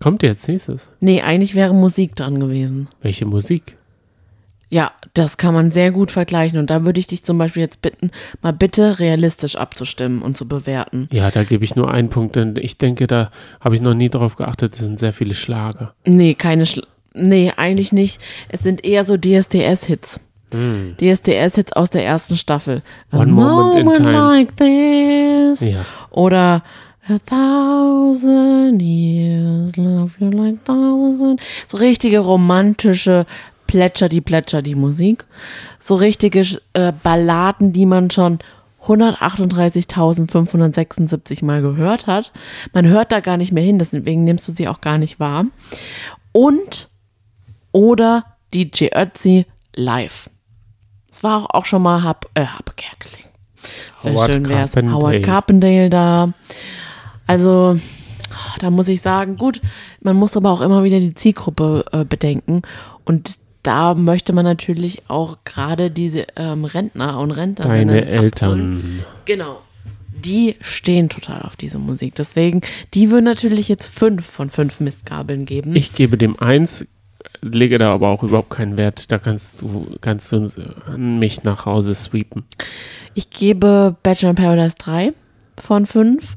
[0.00, 0.88] kommt jetzt nächstes.
[1.00, 2.88] Nee, eigentlich wäre Musik dran gewesen.
[3.02, 3.76] Welche Musik?
[4.70, 6.58] Ja, das kann man sehr gut vergleichen.
[6.58, 10.46] Und da würde ich dich zum Beispiel jetzt bitten, mal bitte realistisch abzustimmen und zu
[10.46, 11.08] bewerten.
[11.10, 13.30] Ja, da gebe ich nur einen Punkt, denn ich denke, da
[13.60, 15.94] habe ich noch nie drauf geachtet, es sind sehr viele Schlager.
[16.04, 18.20] Nee, keine Schl Nee, eigentlich nicht.
[18.48, 20.20] Es sind eher so DSDS-Hits.
[20.52, 22.82] DSDS-Hits aus der ersten Staffel.
[23.10, 24.12] A One Moment in Time.
[24.12, 25.60] like this.
[25.60, 25.84] Ja.
[26.10, 26.62] Oder
[27.08, 31.40] A thousand years, love you like thousand.
[31.66, 33.26] So richtige romantische
[33.70, 35.24] Plätscher, die Plätscher, die Musik.
[35.78, 38.40] So richtige äh, Balladen, die man schon
[38.84, 42.32] 138.576 Mal gehört hat.
[42.72, 45.44] Man hört da gar nicht mehr hin, deswegen nimmst du sie auch gar nicht wahr.
[46.32, 46.88] Und
[47.70, 50.28] oder DJ Ötzi live.
[51.12, 53.26] Es war auch, schon mal Hab, äh, Habe Kerkeling.
[54.02, 54.74] Wäre Howard schön, wäre es.
[54.74, 56.32] Howard Carpendale da.
[57.28, 57.78] Also,
[58.58, 59.60] da muss ich sagen, gut,
[60.00, 62.62] man muss aber auch immer wieder die Zielgruppe äh, bedenken.
[63.04, 68.22] Und da möchte man natürlich auch gerade diese ähm, Rentner und Rentnerinnen Deine abholen.
[68.22, 69.04] Eltern.
[69.24, 69.60] Genau.
[70.12, 72.14] Die stehen total auf diese Musik.
[72.14, 72.60] Deswegen,
[72.94, 75.74] die würden natürlich jetzt fünf von fünf Mistgabeln geben.
[75.76, 76.86] Ich gebe dem eins,
[77.40, 79.10] lege da aber auch überhaupt keinen Wert.
[79.12, 80.50] Da kannst du, kannst du
[80.96, 82.44] mich nach Hause sweepen.
[83.14, 85.12] Ich gebe Bachelor in Paradise 3
[85.56, 86.36] von 5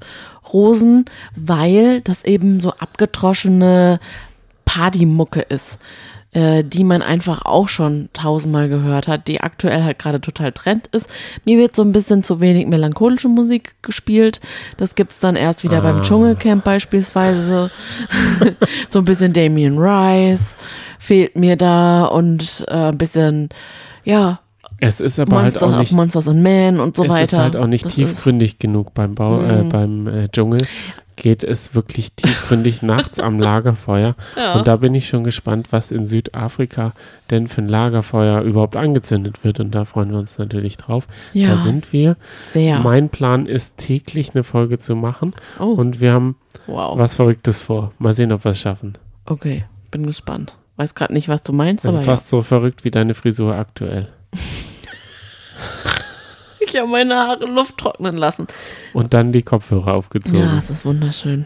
[0.54, 1.06] Rosen,
[1.36, 4.00] weil das eben so abgetroschene
[4.66, 5.78] Partymucke ist,
[6.34, 10.88] äh, die man einfach auch schon tausendmal gehört hat, die aktuell halt gerade total Trend
[10.88, 11.08] ist.
[11.46, 14.42] Mir wird so ein bisschen zu wenig melancholische Musik gespielt.
[14.78, 17.70] Das gibt's dann erst wieder beim Dschungelcamp beispielsweise.
[18.90, 20.58] so ein bisschen Damien Rice
[21.00, 23.50] fehlt mir da und äh, ein bisschen,
[24.04, 24.40] ja,
[24.80, 27.24] Es ist aber Monsters halt auch nicht, Monsters and Men und so es weiter.
[27.24, 29.70] ist halt auch nicht Das tiefgründig genug beim Bau, äh, Mhm.
[29.70, 30.62] beim äh, Dschungel.
[31.16, 34.16] Geht es wirklich tiefgründig nachts am Lagerfeuer.
[34.36, 34.54] Ja.
[34.56, 36.94] Und da bin ich schon gespannt, was in Südafrika
[37.30, 39.60] denn für ein Lagerfeuer überhaupt angezündet wird.
[39.60, 41.08] Und da freuen wir uns natürlich drauf.
[41.34, 41.50] Ja.
[41.50, 42.18] Da sind wir.
[42.52, 42.80] sehr.
[42.80, 45.34] Mein Plan ist, täglich eine Folge zu machen.
[45.60, 46.36] oh, Und wir haben
[46.68, 46.98] wow.
[46.98, 47.92] was Verrücktes vor.
[48.00, 48.98] Mal sehen, ob wir es schaffen.
[49.26, 50.58] Okay, bin gespannt.
[50.76, 53.56] Weiß gerade nicht, was du meinst, Das aber ist fast so verrückt wie deine Frisur
[53.56, 54.08] aktuell.
[56.74, 56.82] ja.
[56.82, 58.48] ich habe meine Haare Luft trocknen lassen.
[58.94, 60.40] Und dann die Kopfhörer aufgezogen.
[60.40, 61.46] Ja, es ist wunderschön.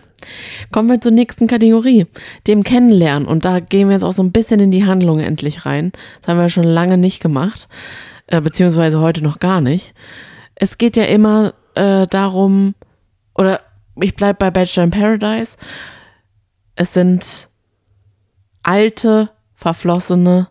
[0.71, 2.07] Kommen wir zur nächsten Kategorie,
[2.47, 3.27] dem Kennenlernen.
[3.27, 5.91] Und da gehen wir jetzt auch so ein bisschen in die Handlung endlich rein.
[6.19, 7.67] Das haben wir schon lange nicht gemacht,
[8.27, 9.93] äh, beziehungsweise heute noch gar nicht.
[10.55, 12.73] Es geht ja immer äh, darum,
[13.35, 13.61] oder
[13.95, 15.55] ich bleibe bei Bachelor in Paradise.
[16.75, 17.49] Es sind
[18.63, 20.49] alte, verflossene,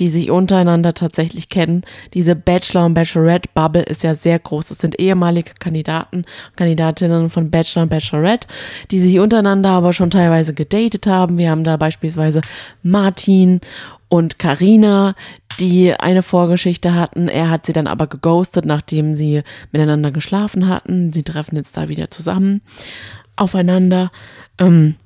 [0.00, 1.82] die sich untereinander tatsächlich kennen.
[2.14, 4.70] Diese Bachelor- und Bachelorette-Bubble ist ja sehr groß.
[4.70, 6.24] Es sind ehemalige Kandidaten,
[6.56, 8.48] Kandidatinnen von Bachelor und Bachelorette,
[8.90, 11.36] die sich untereinander aber schon teilweise gedatet haben.
[11.36, 12.40] Wir haben da beispielsweise
[12.82, 13.60] Martin
[14.08, 15.14] und Karina,
[15.60, 17.28] die eine Vorgeschichte hatten.
[17.28, 21.12] Er hat sie dann aber geghostet, nachdem sie miteinander geschlafen hatten.
[21.12, 22.62] Sie treffen jetzt da wieder zusammen
[23.36, 24.10] aufeinander.
[24.58, 24.96] Ähm,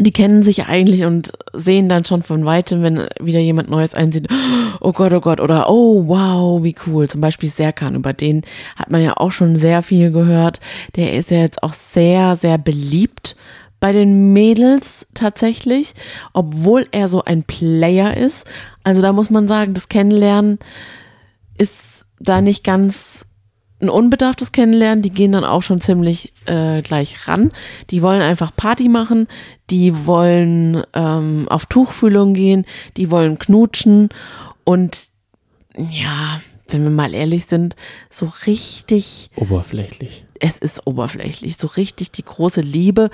[0.00, 4.28] die kennen sich eigentlich und sehen dann schon von weitem, wenn wieder jemand Neues einsieht,
[4.80, 7.08] oh Gott, oh Gott, oder oh wow, wie cool.
[7.08, 8.42] Zum Beispiel Serkan, über den
[8.76, 10.60] hat man ja auch schon sehr viel gehört.
[10.96, 13.36] Der ist ja jetzt auch sehr, sehr beliebt
[13.80, 15.94] bei den Mädels tatsächlich,
[16.32, 18.46] obwohl er so ein Player ist.
[18.84, 20.58] Also da muss man sagen, das Kennenlernen
[21.56, 23.24] ist da nicht ganz
[23.80, 27.52] ein unbedarftes Kennenlernen, die gehen dann auch schon ziemlich äh, gleich ran.
[27.90, 29.28] Die wollen einfach Party machen,
[29.70, 32.64] die wollen ähm, auf Tuchfühlung gehen,
[32.96, 34.08] die wollen knutschen
[34.64, 35.08] und
[35.76, 37.76] ja, wenn wir mal ehrlich sind,
[38.10, 40.24] so richtig Oberflächlich.
[40.40, 41.56] es ist oberflächlich.
[41.56, 43.10] So richtig die große Liebe,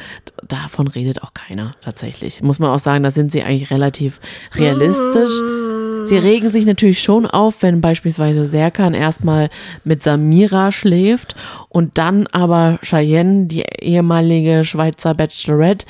[0.48, 2.42] davon redet auch keiner tatsächlich.
[2.42, 4.20] Muss man auch sagen, da sind sie eigentlich relativ
[4.54, 5.32] realistisch.
[6.04, 9.48] Sie regen sich natürlich schon auf, wenn beispielsweise Serkan erstmal
[9.84, 11.34] mit Samira schläft
[11.68, 15.86] und dann aber Cheyenne, die ehemalige Schweizer Bachelorette,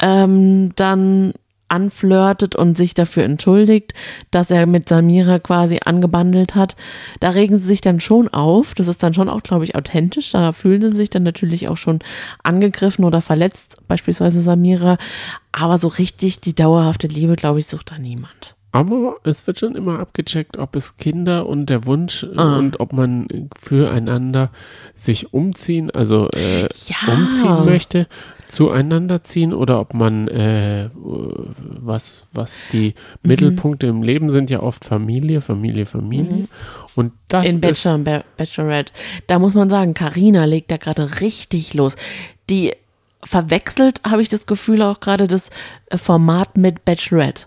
[0.00, 1.32] ähm, dann
[1.72, 3.94] anflirtet und sich dafür entschuldigt,
[4.30, 6.76] dass er mit Samira quasi angebandelt hat.
[7.20, 8.74] Da regen sie sich dann schon auf.
[8.74, 10.32] Das ist dann schon auch, glaube ich, authentisch.
[10.32, 12.00] Da fühlen sie sich dann natürlich auch schon
[12.42, 14.98] angegriffen oder verletzt, beispielsweise Samira.
[15.50, 18.56] Aber so richtig die dauerhafte Liebe, glaube ich, sucht da niemand.
[18.74, 22.56] Aber es wird schon immer abgecheckt, ob es Kinder und der Wunsch äh, Ah.
[22.58, 23.28] und ob man
[23.60, 24.50] füreinander
[24.96, 27.12] sich umziehen, also äh, Ja.
[27.12, 28.06] umziehen möchte,
[28.48, 33.28] zueinander ziehen oder ob man äh, was, was die Mhm.
[33.28, 36.48] Mittelpunkte im Leben sind ja oft Familie, Familie, Familie.
[36.94, 37.48] Und das Mhm.
[37.50, 38.92] In ist Bachelor und Ba- Bachelorette.
[39.26, 41.96] Da muss man sagen, Karina legt da gerade richtig los.
[42.50, 42.72] Die
[43.24, 45.48] verwechselt, habe ich das Gefühl, auch gerade das
[45.90, 47.46] äh, Format mit Bachelorette.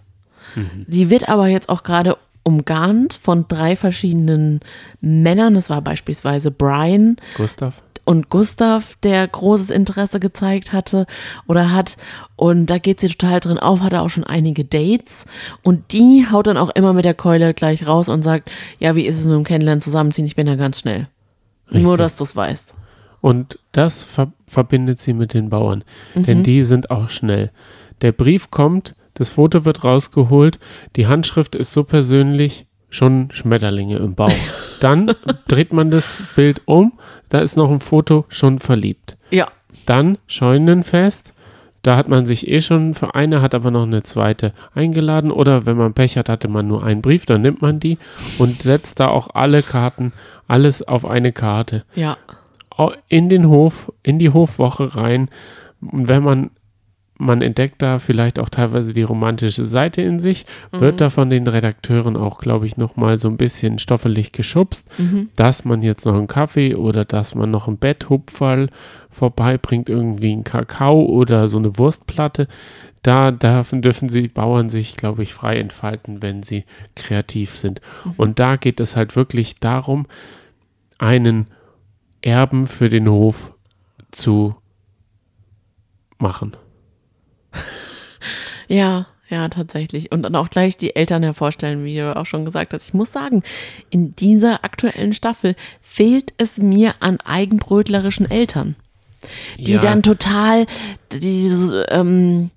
[0.88, 4.60] Sie wird aber jetzt auch gerade umgarnt von drei verschiedenen
[5.02, 5.56] Männern.
[5.56, 7.82] Das war beispielsweise Brian Gustav.
[8.04, 11.08] und Gustav, der großes Interesse gezeigt hatte
[11.48, 11.98] oder hat.
[12.36, 15.26] Und da geht sie total drin auf, hatte auch schon einige Dates.
[15.64, 19.06] Und die haut dann auch immer mit der Keule gleich raus und sagt, ja, wie
[19.08, 20.26] ist es mit dem Kennenlernen zusammenziehen?
[20.28, 21.08] Ich bin da ganz schnell.
[21.72, 21.98] Nur, Richtig.
[21.98, 22.74] dass du es weißt.
[23.22, 26.24] Und das ver verbindet sie mit den Bauern, Mhm.
[26.26, 27.50] denn die sind auch schnell.
[28.02, 30.60] Der Brief kommt, das Foto wird rausgeholt,
[30.96, 34.32] die Handschrift ist so persönlich, schon Schmetterlinge im Bauch.
[34.80, 35.12] Dann
[35.48, 36.94] dreht man das Bild um,
[37.30, 39.18] da ist noch ein Foto, schon verliebt.
[39.32, 39.48] Ja.
[39.86, 41.34] Dann Scheunenfest,
[41.82, 45.30] da hat man sich eh schon für eine, hat aber noch eine zweite eingeladen.
[45.32, 47.98] Oder wenn man Pech hat, hatte man nur einen Brief, dann nimmt man die
[48.40, 50.12] und setzt da auch alle Karten,
[50.48, 52.18] alles auf eine Karte Ja.
[53.08, 55.30] in den Hof, in die Hofwoche rein.
[55.82, 56.50] Und wenn man,
[57.18, 61.48] man entdeckt da vielleicht auch teilweise die romantische Seite in sich, wird da von den
[61.48, 64.90] Redakteuren auch, glaube ich, nochmal so ein bisschen stoffelig geschubst,
[65.36, 68.70] dass man jetzt noch einen Kaffee oder dass man noch ein Betthupferl
[69.10, 72.48] vorbeibringt, irgendwie einen Kakao oder so eine Wurstplatte.
[73.02, 77.80] Da dürfen, dürfen sie Bauern sich, glaube ich, frei entfalten, wenn sie kreativ sind.
[78.18, 80.06] Und da geht es halt wirklich darum,
[80.98, 81.48] einen
[82.22, 83.54] Erben für den Hof
[84.12, 84.56] zu
[86.18, 86.58] machen.
[88.68, 90.12] Ja, ja, tatsächlich.
[90.12, 92.88] Und dann auch gleich die Eltern hervorstellen, wie du auch schon gesagt hast.
[92.88, 93.44] Ich muss sagen,
[93.90, 98.76] in dieser aktuellen Staffel fehlt es mir an eigenbrötlerischen Eltern.
[99.58, 99.80] Die Ja.
[99.80, 100.66] dann total,
[101.12, 101.48] die
[101.90, 102.52] ähm,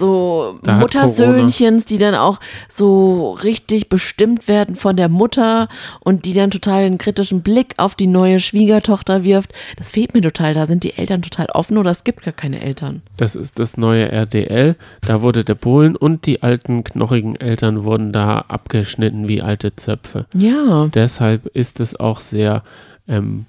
[0.00, 5.68] so Da Muttersöhnchens, die dann auch so richtig bestimmt werden von der Mutter
[6.00, 9.52] und die dann total einen kritischen Blick auf die neue Schwiegertochter wirft.
[9.76, 10.54] Das fehlt mir total.
[10.54, 13.02] Da sind die Eltern total offen oder es gibt gar keine Eltern.
[13.16, 14.74] Das ist das neue RDL.
[15.02, 20.26] Da wurde der Polen und die alten knochigen Eltern wurden da abgeschnitten wie alte Zöpfe.
[20.34, 20.88] Ja.
[20.92, 22.62] Deshalb ist es auch sehr
[23.06, 23.46] ähm,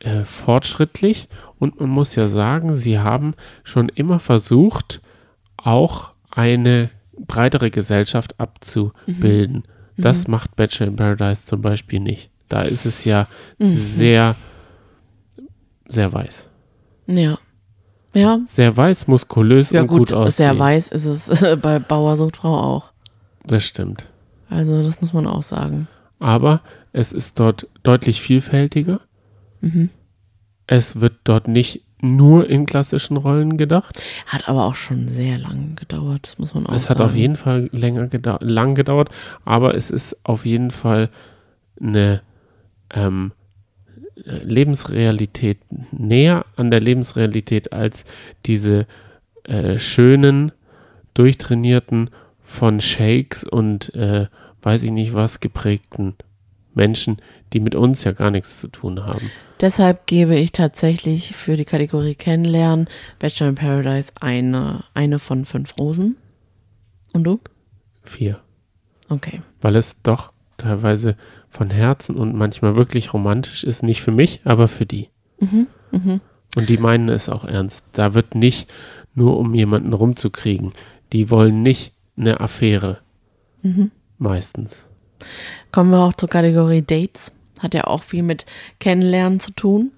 [0.00, 5.00] äh, fortschrittlich und man muss ja sagen, sie haben schon immer versucht,
[5.68, 6.90] auch eine
[7.26, 9.62] breitere Gesellschaft abzubilden.
[9.96, 12.30] Das macht Bachelor in Paradise zum Beispiel nicht.
[12.48, 13.26] Da ist es ja
[13.58, 14.36] sehr,
[15.88, 16.48] sehr weiß.
[17.06, 17.38] Ja.
[18.14, 20.46] Ja, Sehr weiß, muskulös ja und gut, gut aussehen.
[20.46, 22.92] sehr weiß ist es bei Bauer sucht Frau auch.
[23.44, 24.08] Das stimmt.
[24.48, 25.88] Also das muss man auch sagen.
[26.18, 26.62] Aber
[26.92, 29.00] es ist dort deutlich vielfältiger.
[29.60, 29.90] Mhm.
[30.66, 34.00] Es wird dort nicht nur in klassischen Rollen gedacht.
[34.26, 37.00] Hat aber auch schon sehr lang gedauert, das muss man auch Es sagen.
[37.00, 39.10] hat auf jeden Fall länger gedau lang gedauert,
[39.44, 41.08] aber es ist auf jeden Fall
[41.80, 42.22] eine
[42.94, 43.32] ähm,
[44.24, 45.58] Lebensrealität
[45.92, 48.04] näher an der Lebensrealität als
[48.46, 48.86] diese
[49.44, 50.52] äh, schönen,
[51.14, 52.10] durchtrainierten,
[52.42, 54.26] von Shakes und äh,
[54.62, 56.14] weiß ich nicht was geprägten
[56.78, 57.18] Menschen,
[57.52, 59.30] die mit uns ja gar nichts zu tun haben.
[59.60, 65.74] Deshalb gebe ich tatsächlich für die Kategorie Kennenlernen Bachelor in Paradise eine, eine von fünf
[65.78, 66.16] Rosen.
[67.12, 67.40] Und du?
[68.04, 68.40] Vier.
[69.10, 69.42] Okay.
[69.60, 71.16] Weil es doch teilweise
[71.48, 73.82] von Herzen und manchmal wirklich romantisch ist.
[73.82, 75.08] Nicht für mich, aber für die.
[76.56, 77.84] Und die meinen es auch ernst.
[77.92, 78.72] Da wird nicht
[79.14, 80.72] nur um jemanden rumzukriegen.
[81.12, 82.98] Die wollen nicht eine Affäre.
[84.18, 84.84] Meistens.
[85.78, 87.30] Kommen wir auch zur Kategorie Dates.
[87.60, 88.46] Hat ja auch viel mit
[88.80, 89.92] Kennenlernen zu tun.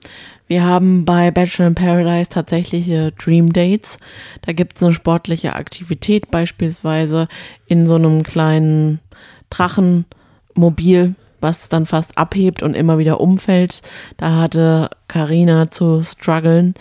[0.47, 3.97] Wir haben bei Bachelor in Paradise tatsächliche Dream Dates.
[4.43, 7.29] Da gibt es eine sportliche Aktivität, beispielsweise
[7.65, 9.01] in so einem kleinen
[9.49, 13.81] Drachenmobil, was dann fast abhebt und immer wieder umfällt.
[14.19, 16.75] Da hatte Karina zu strugglen.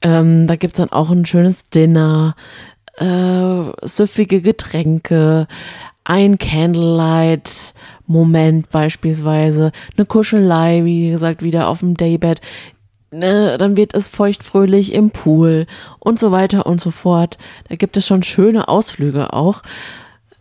[0.00, 2.34] Ähm, da gibt es dann auch ein schönes Dinner,
[2.96, 5.46] äh, süffige Getränke,
[6.04, 6.38] ein
[8.06, 12.40] Candlelight-Moment beispielsweise, eine Kuschelei, wie gesagt, wieder auf dem Daybed.
[13.10, 15.66] Ne, dann wird es feuchtfröhlich im Pool
[15.98, 17.36] und so weiter und so fort.
[17.68, 19.62] Da gibt es schon schöne Ausflüge auch.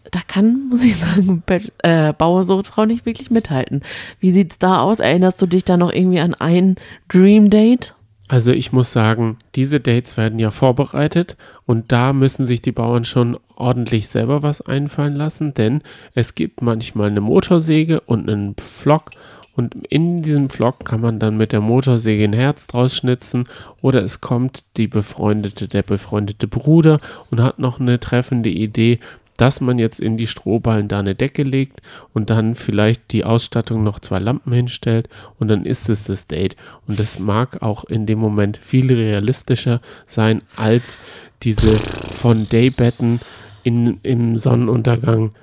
[0.10, 1.44] Da kann, muss ich sagen,
[1.80, 3.84] äh, Bauersuchtfrau nicht wirklich mithalten.
[4.20, 5.00] Wie sieht's da aus?
[5.00, 6.76] Erinnerst du dich da noch irgendwie an ein
[7.10, 7.96] Dream Date?
[8.32, 13.04] Also ich muss sagen, diese Dates werden ja vorbereitet und da müssen sich die Bauern
[13.04, 15.82] schon ordentlich selber was einfallen lassen, denn
[16.16, 19.10] es gibt manchmal eine Motorsäge und einen Pflock
[19.58, 23.50] und in diesem Pflock kann man dann mit der Motorsäge ein Herz draus schnitzen
[23.82, 27.02] oder es kommt die befreundete, der befreundete Bruder
[27.32, 29.00] und hat noch eine treffende Idee,
[29.42, 31.82] dass man jetzt in die Strohballen da eine Decke legt
[32.14, 36.56] und dann vielleicht die Ausstattung noch zwei Lampen hinstellt und dann ist es das Date.
[36.86, 41.00] Und das mag auch in dem Moment viel realistischer sein als
[41.42, 43.20] diese von Daybetten
[43.64, 45.34] in, im Sonnenuntergang.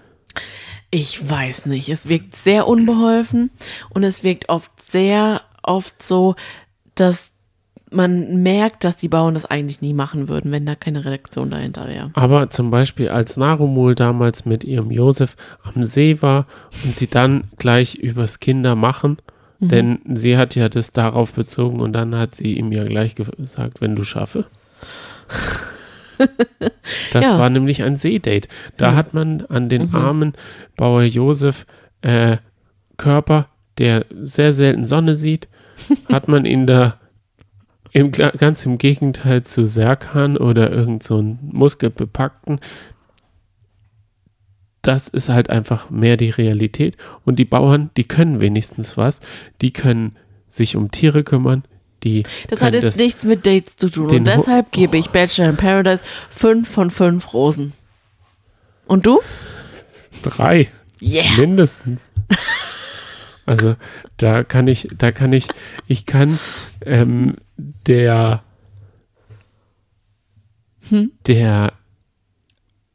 [0.93, 1.89] Ich weiß nicht.
[1.89, 3.51] Es wirkt sehr unbeholfen
[3.91, 6.37] und es wirkt oft sehr oft so,
[6.95, 7.33] dass
[7.91, 11.89] man merkt, dass die Bauern das eigentlich nie machen würden, wenn da keine Redaktion dahinter
[11.89, 12.11] wäre.
[12.15, 16.47] Aber zum Beispiel als Narumul damals mit ihrem Josef am See war
[16.85, 19.17] und sie dann gleich übers Kindermachen,
[19.61, 23.81] denn sie hat ja das darauf bezogen und dann hat sie ihm ja gleich gesagt,
[23.81, 24.45] wenn du schaffe.
[27.13, 27.39] Das Ja.
[27.39, 28.49] war nämlich ein Seedate.
[28.77, 30.33] Da hat man an den armen
[30.77, 31.65] Bauer Josef
[32.03, 32.39] äh,
[32.97, 33.47] Körper,
[33.79, 35.47] der sehr selten Sonne sieht,
[36.13, 36.97] hat man ihn da
[37.93, 42.61] im, ganz im Gegenteil zu Serkan oder irgend so muskelbepackten.
[44.83, 46.97] Das ist halt einfach mehr die Realität.
[47.25, 49.21] Und die Bauern, die können wenigstens was.
[49.61, 50.17] Die können
[50.49, 51.65] sich um Tiere kümmern.
[52.05, 55.57] Die Das hat jetzt nichts mit Dates zu tun und deshalb gebe ich Bachelor in
[55.57, 57.73] Paradise fünf von fünf Rosen.
[58.87, 59.21] Und du?
[60.23, 60.69] drei.
[61.01, 61.37] Yeah.
[61.37, 62.11] Mindestens.
[63.49, 63.77] Also
[64.19, 65.49] da kann ich, da kann ich,
[65.87, 66.39] ich kann
[66.85, 67.37] ähm,
[67.87, 68.43] der
[71.27, 71.73] der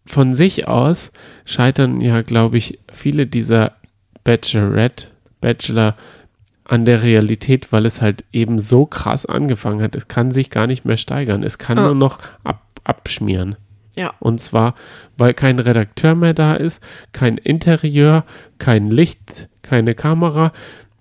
[0.06, 1.12] von sich aus
[1.46, 3.74] scheitern ja, glaube ich, viele dieser
[4.24, 5.08] Bachelorette,
[5.42, 5.96] Bachelor
[6.66, 9.96] an der Realität, weil es halt eben so krass angefangen hat.
[9.96, 11.44] Es kann sich gar nicht mehr steigern.
[11.44, 11.86] Es kann Ah.
[11.86, 13.56] nur noch ab, abschmieren.
[13.96, 14.14] Ja.
[14.20, 14.76] Und zwar,
[15.18, 16.82] weil kein Redakteur mehr da ist,
[17.12, 18.26] kein Interieur,
[18.58, 20.54] kein Licht, keine Kamera.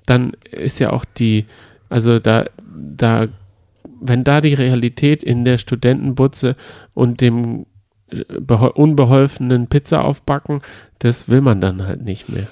[0.07, 1.47] Dann ist ja auch die,
[1.89, 3.27] also da, da,
[4.01, 6.57] wenn da die Realität in der Studentenbutze
[6.95, 7.67] und dem
[8.11, 10.63] äh, beho- unbeholfenen Pizza aufbacken,
[10.99, 12.47] das will man dann halt nicht mehr.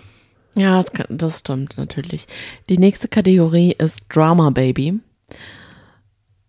[0.56, 2.26] Ja, das, kann, das stimmt natürlich.
[2.68, 5.00] Die nächste Kategorie ist Drama Baby.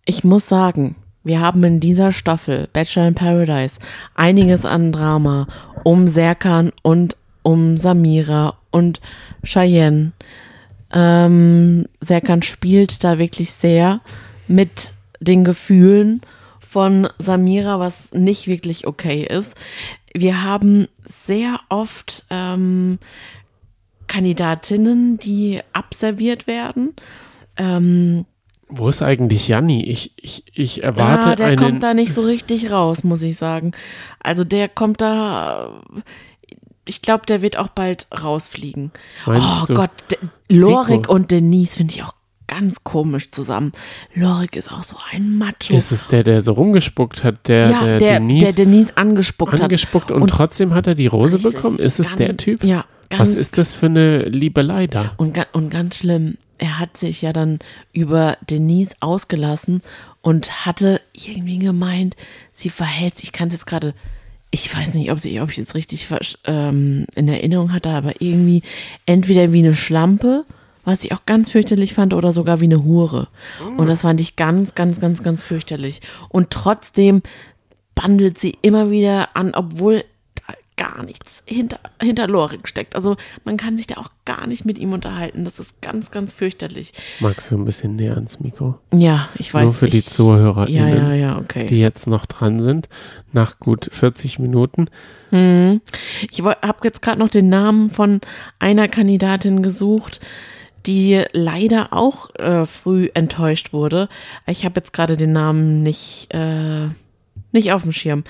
[0.05, 3.79] Ich muss sagen, wir haben in dieser Staffel Bachelor in Paradise
[4.15, 5.47] einiges an Drama
[5.83, 9.01] um Serkan und um Samira und
[9.43, 10.11] Cheyenne.
[10.93, 14.01] Ähm, Serkan spielt da wirklich sehr
[14.47, 16.21] mit den Gefühlen
[16.59, 19.55] von Samira, was nicht wirklich okay ist.
[20.13, 22.99] Wir haben sehr oft ähm,
[24.07, 26.93] Kandidatinnen, die abserviert werden.
[27.55, 28.25] Ähm,
[28.67, 29.85] Wo ist eigentlich Janni?
[29.85, 31.57] Ich, ich, ich erwarte ah, der einen.
[31.57, 33.71] kommt da nicht so richtig raus, muss ich sagen.
[34.19, 35.81] Also der kommt da.
[36.85, 38.91] Ich glaube, der wird auch bald rausfliegen.
[39.25, 39.73] Meinst oh du?
[39.75, 40.17] Gott, De
[40.49, 41.13] Lorik Siko?
[41.13, 42.13] und Denise finde ich auch
[42.47, 43.71] ganz komisch zusammen.
[44.13, 45.73] Lorik ist auch so ein Macho.
[45.73, 49.61] Ist es der, der so rumgespuckt hat, der, ja, der, der, Denise der Denise angespuckt,
[49.61, 51.53] angespuckt und, Und- trotzdem hat er die Rose Richtig.
[51.53, 51.79] bekommen?
[51.79, 52.63] Ist es Ganz- der Typ?
[52.63, 55.13] Ja, ganz, Was ist das für eine Liebelei da?
[55.17, 57.59] Und, und ganz schlimm, er hat sich ja dann
[57.93, 59.81] über Denise ausgelassen
[60.21, 62.15] und hatte irgendwie gemeint,
[62.51, 63.93] sie verhält sich, ich kann es jetzt gerade,
[64.51, 66.07] ich weiß nicht, ob, sie, ob ich es richtig
[66.45, 68.61] ähm, in Erinnerung hatte, aber irgendwie
[69.05, 70.45] entweder wie eine Schlampe,
[70.83, 73.29] was ich auch ganz fürchterlich fand, oder sogar wie eine Hure.
[73.77, 76.01] Und das fand ich ganz, ganz, ganz, ganz fürchterlich.
[76.27, 77.21] Und trotzdem
[77.95, 80.03] bandelt sie immer wieder an, obwohl
[80.81, 82.95] gar nichts hinter, hinter Lorik steckt.
[82.95, 85.45] Also man kann sich da auch gar nicht mit ihm unterhalten.
[85.45, 86.91] Das ist ganz, ganz fürchterlich.
[87.19, 88.79] Magst du ein bisschen näher ans Mikro?
[88.91, 91.67] Ja, ich weiß Nur für die ich- ZuhörerInnen, Ja, ja, ja, okay.
[91.67, 92.89] die jetzt noch dran sind,
[93.31, 94.87] nach gut 40 Minuten.
[95.31, 98.19] Ich habe jetzt gerade noch den Namen von
[98.59, 100.19] einer Kandidatin gesucht,
[100.87, 104.09] die leider auch äh, früh enttäuscht wurde.
[104.47, 106.87] Ich habe jetzt gerade den Namen nicht, äh,
[107.51, 108.23] nicht auf dem Schirm.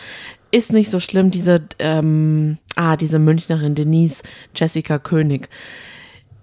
[0.51, 4.21] Ist nicht so schlimm, diese, ähm, ah, diese Münchnerin Denise
[4.55, 5.49] Jessica König.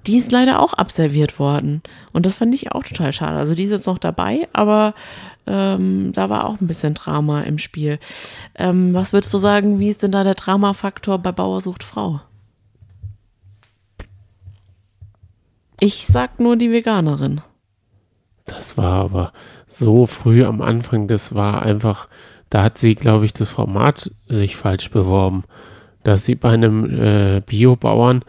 [0.07, 1.83] Die ist leider auch absolviert worden.
[2.13, 3.37] Und das fand ich auch total schade.
[3.37, 4.95] Also die ist jetzt noch dabei, aber
[5.47, 7.99] ähm, da war auch ein bisschen Drama im Spiel.
[8.55, 12.21] Ähm, was würdest du sagen, wie ist denn da der Dramafaktor bei Bauer sucht Frau?
[15.81, 17.41] Ich sag nur die Veganerin.
[18.45, 19.33] Das war aber
[19.67, 22.09] so früh am Anfang, das war einfach,
[22.51, 25.44] da hat sie, glaube ich, das Format sich falsch beworben.
[26.05, 28.22] Dass sie bei einem äh, Biobauern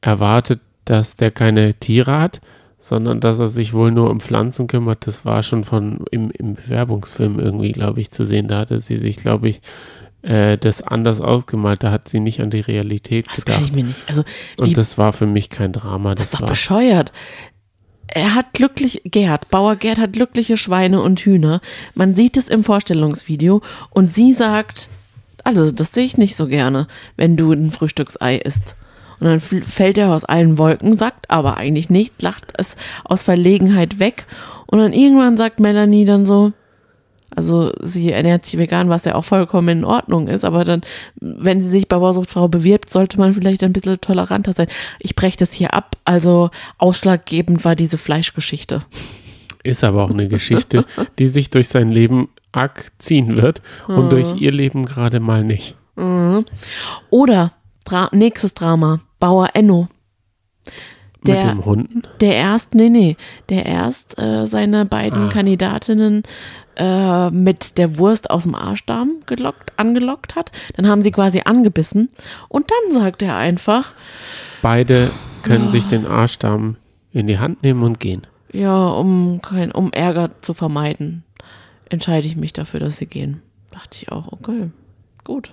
[0.00, 2.40] erwartet, dass der keine Tiere hat,
[2.78, 5.06] sondern dass er sich wohl nur um Pflanzen kümmert.
[5.06, 8.48] Das war schon von im, im Bewerbungsfilm irgendwie, glaube ich, zu sehen.
[8.48, 9.60] Da hatte sie sich, glaube ich,
[10.22, 11.82] äh, das anders ausgemalt.
[11.82, 13.70] Da hat sie nicht an die Realität Das kann gedacht.
[13.70, 14.02] ich mir nicht.
[14.08, 14.24] Also,
[14.58, 16.14] Und das war für mich kein Drama.
[16.14, 17.12] das Das, ist doch war bescheuert.
[18.14, 21.60] Er hat glücklich, Gerd, Bauer Gerd hat glückliche Schweine und Hühner.
[21.94, 23.60] Man sieht es im Vorstellungsvideo
[23.90, 24.88] und sie sagt,
[25.42, 26.86] also das sehe ich nicht so gerne,
[27.16, 28.76] wenn du ein Frühstücksei isst.
[29.18, 33.98] Und dann fällt er aus allen Wolken, sagt aber eigentlich nichts, lacht es aus Verlegenheit
[33.98, 34.26] weg.
[34.66, 36.52] Und dann irgendwann sagt Melanie dann so,
[37.36, 40.82] also sie ernährt sich vegan, was ja auch vollkommen in Ordnung ist, aber dann,
[41.20, 44.68] wenn sie sich bei Bausuchtfrau bewirbt, sollte man vielleicht ein bisschen toleranter sein.
[44.98, 48.82] Ich breche das hier ab, also ausschlaggebend war diese Fleischgeschichte.
[49.62, 50.84] Ist aber auch eine Geschichte,
[51.18, 55.76] die sich durch sein Leben arg ziehen wird und durch ihr Leben gerade mal nicht.
[57.10, 57.52] Oder
[57.84, 59.88] Dra nächstes Drama, Bauer Enno.
[61.26, 62.02] Mit Der- dem Hunden?
[62.20, 63.16] Der erst, nee, nee,
[63.48, 65.32] der erst äh, seine beiden Ah.
[65.32, 66.22] Kandidatinnen
[66.76, 70.52] äh, mit der Wurst aus dem Arschdarm gelockt, angelockt hat.
[70.76, 72.10] Dann haben sie quasi angebissen
[72.48, 73.94] und dann sagt er einfach,
[74.60, 75.10] Beide
[75.42, 76.76] können sich den Arschdarm
[77.12, 78.22] in die Hand nehmen und gehen.
[78.52, 81.22] ja, um, kein, um Ärger zu vermeiden,
[81.88, 83.40] entscheide ich mich dafür, dass sie gehen.
[83.70, 84.70] Dachte ich auch, okay,
[85.24, 85.52] gut.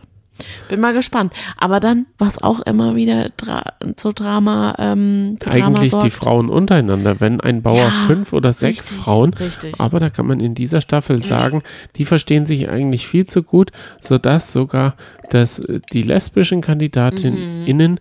[0.70, 1.34] Bin mal gespannt.
[1.58, 3.64] Aber dann, was auch immer wieder dra
[3.96, 6.06] zu Drama, ähm, Drama Eigentlich sorgt.
[6.06, 7.20] die Frauen untereinander.
[7.20, 9.80] Wenn ein Bauer Ja, fünf oder sechs richtig, Frauen, richtig.
[9.80, 11.62] aber da kann man in dieser Staffel sagen,
[11.96, 13.72] die verstehen sich eigentlich viel zu gut,
[14.02, 14.96] sodass sogar
[15.30, 18.00] dass äh, die lesbischen Kandidatinnen,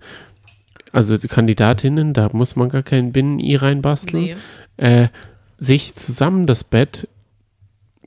[0.92, 4.36] also die Kandidatinnen, da muss man gar kein Binnen-I reinbasteln, Nee.
[4.76, 5.08] äh,
[5.58, 7.06] sich zusammen das Bett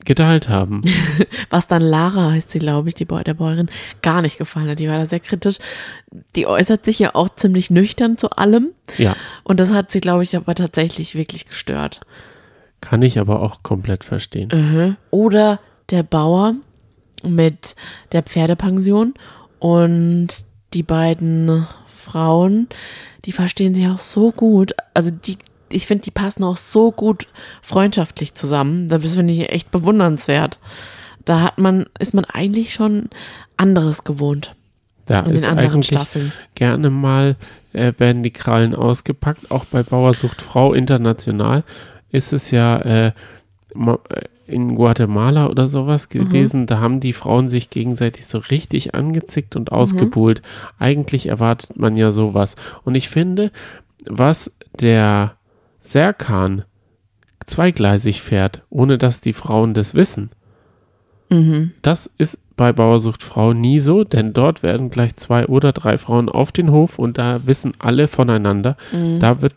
[0.04, 0.82] geteilt haben.
[1.50, 3.70] Was dann Lara heißt sie, glaube ich, die Bäu der Bäuerin,
[4.02, 4.78] gar nicht gefallen hat.
[4.78, 5.58] Die war da sehr kritisch.
[6.36, 8.70] Die äußert sich ja auch ziemlich nüchtern zu allem.
[8.98, 12.00] Ja, Und das hat sie, glaube ich, aber tatsächlich wirklich gestört.
[12.80, 14.50] kann ich aber auch komplett verstehen.
[14.52, 14.96] Mhm.
[15.10, 15.58] Oder
[15.90, 16.54] der Bauer
[17.22, 17.74] mit
[18.12, 19.14] der Pferdepension
[19.58, 20.28] und
[20.74, 22.68] die beiden Frauen,
[23.24, 24.72] die verstehen sich auch so gut.
[24.92, 25.38] Also die,
[25.74, 27.26] ich finde, die passen auch so gut
[27.62, 28.88] freundschaftlich zusammen.
[28.88, 30.58] Das finde ich echt bewundernswert.
[31.24, 33.08] Da hat man, ist man eigentlich schon
[33.56, 34.54] anderes gewohnt
[35.06, 36.32] Da in ist eigentlich Staffeln.
[36.54, 37.36] gerne mal,
[37.72, 41.64] äh, werden die Krallen ausgepackt, auch bei Bauersucht Frau international
[42.10, 43.12] ist es ja äh, äh,
[44.46, 46.18] in Guatemala oder sowas Mhm.
[46.18, 49.60] gewesen, da haben die Frauen sich gegenseitig so richtig angezickt Mhm.
[49.62, 50.42] und ausgebuhlt.
[50.78, 52.54] Eigentlich erwartet man ja sowas.
[52.84, 53.50] Und ich finde,
[54.06, 55.36] was der
[55.84, 56.64] Serkan
[57.46, 60.30] zweigleisig fährt, ohne dass die Frauen das wissen,
[61.28, 61.72] Mhm.
[61.82, 66.28] das ist bei Bauersucht Frau nie so, denn dort werden gleich zwei oder drei Frauen
[66.30, 68.76] auf den Hof und da wissen alle voneinander.
[68.92, 69.18] Mhm.
[69.20, 69.54] Da wird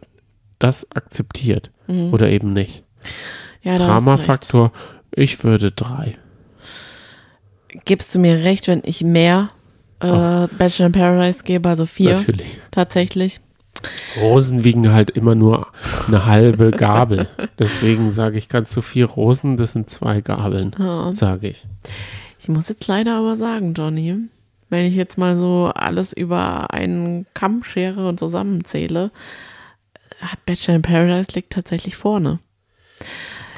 [0.60, 1.72] das akzeptiert
[2.12, 2.84] oder eben nicht.
[3.64, 3.78] Ja.
[3.78, 4.72] Dramafaktor,
[5.16, 6.18] ich würde drei.
[7.86, 9.50] Gibst du mir recht, wenn ich mehr
[10.02, 12.60] äh, Bachelor in Paradise gebe, also vier Natürlich.
[12.72, 13.40] tatsächlich?
[14.20, 15.68] Rosen wiegen halt immer nur
[16.08, 17.28] eine halbe Gabel.
[17.60, 21.14] Deswegen sage ich ganz zu viel Rosen, das sind zwei Gabeln, Ja.
[21.14, 21.66] sage ich.
[22.40, 24.16] Ich muss jetzt leider aber sagen, Johnny,
[24.70, 29.12] wenn ich jetzt mal so alles über einen Kamm schere und zusammenzähle,
[30.22, 32.40] hat Bachelor in Paradise liegt tatsächlich vorne.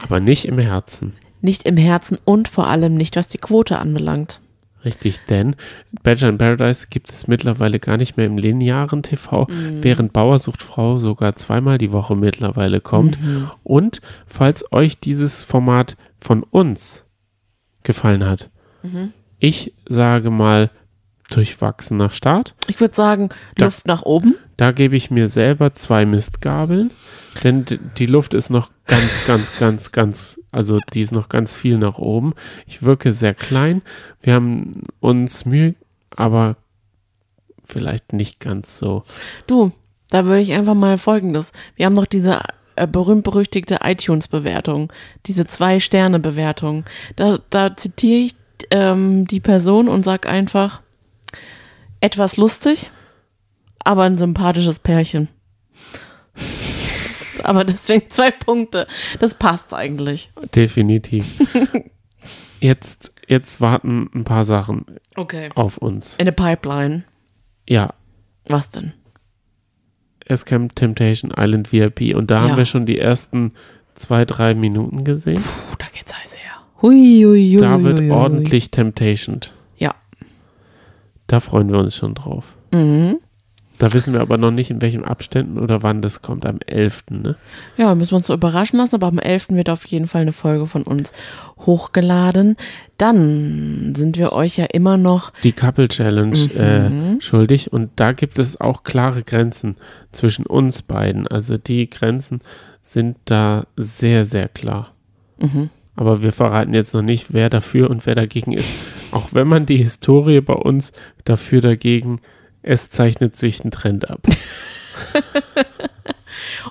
[0.01, 1.13] Aber nicht im Herzen.
[1.41, 4.41] Nicht im Herzen und vor allem nicht, was die Quote anbelangt.
[4.85, 5.55] Richtig, denn
[6.03, 9.47] Bachelor in Paradise gibt es mittlerweile gar nicht mehr im linearen TV,
[9.81, 13.17] während Bauer sucht Frau sogar zweimal die Woche mittlerweile kommt.
[13.63, 17.05] Und falls euch dieses Format von uns
[17.83, 18.49] gefallen hat,
[19.39, 20.69] ich sage mal
[21.29, 22.55] durchwachsener Start.
[22.67, 24.35] Ich würde sagen, Da- Luft nach oben.
[24.57, 26.91] Da gebe ich mir selber zwei Mistgabeln,
[27.43, 27.63] denn
[27.97, 31.97] die Luft ist noch ganz, ganz, ganz, ganz, also die ist noch ganz viel nach
[31.97, 32.33] oben.
[32.67, 33.81] Ich wirke sehr klein.
[34.21, 35.75] Wir haben uns Mühe,
[36.15, 36.57] aber
[37.63, 39.03] vielleicht nicht ganz so.
[39.47, 39.71] Du,
[40.09, 41.51] da würde ich einfach mal folgendes.
[41.75, 42.39] Wir haben noch diese
[42.75, 44.91] äh, berühmt-berüchtigte iTunes-Bewertung,
[45.25, 46.83] diese Zwei-Sterne-Bewertung.
[47.15, 48.35] Da, da zitiere ich
[48.71, 50.81] ähm, die Person und sag einfach,
[52.01, 52.91] etwas lustig,
[53.83, 55.27] aber ein sympathisches Pärchen.
[57.43, 58.87] aber deswegen zwei Punkte.
[59.19, 60.31] Das passt eigentlich.
[60.55, 61.25] Definitiv.
[62.61, 64.85] Jetzt, jetzt warten ein paar Sachen
[65.15, 65.49] Okay.
[65.55, 66.17] auf uns.
[66.17, 67.05] In der Pipeline.
[67.69, 67.93] Ja,
[68.49, 68.91] Was denn?
[70.25, 72.49] es kam Temptation Island VIP und da Ja.
[72.49, 73.53] haben wir schon die ersten
[73.95, 75.41] zwei, drei Minuten gesehen.
[75.41, 76.51] Puh, da geht's heiß her.
[76.81, 78.11] Hui, hui, hui, Da wird hui, hui.
[78.11, 79.39] ordentlich Temptation.
[79.41, 79.49] Ja.
[81.29, 82.55] Da freuen wir uns schon drauf.
[82.73, 83.17] Mhm.
[83.77, 86.45] Da wissen wir aber noch nicht, in welchen Abständen oder wann das kommt.
[86.45, 87.03] Am 11.
[87.11, 87.37] Ne?
[87.77, 89.51] Ja, müssen wir uns so überraschen lassen, aber am 11.
[89.51, 91.13] wird auf jeden Fall eine Folge von uns
[91.65, 92.57] hochgeladen.
[92.97, 97.17] Dann sind wir euch ja immer noch, Die Couple Challenge Mhm.
[97.17, 97.71] äh, schuldig.
[97.71, 99.77] Und da gibt es auch klare Grenzen
[100.11, 101.25] zwischen uns beiden.
[101.27, 102.41] Also die Grenzen
[102.81, 104.91] sind da sehr, sehr klar.
[105.39, 105.69] Mhm.
[105.95, 108.69] Aber wir verraten jetzt noch nicht, wer dafür und wer dagegen ist.
[109.11, 110.91] Auch wenn man die Historie bei uns
[111.25, 112.21] dafür dagegen,
[112.61, 114.21] es zeichnet sich ein Trend ab.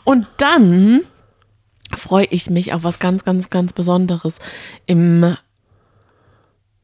[0.04, 1.02] Und dann
[1.96, 4.36] freue ich mich auf was ganz, ganz, ganz Besonderes.
[4.86, 5.36] Im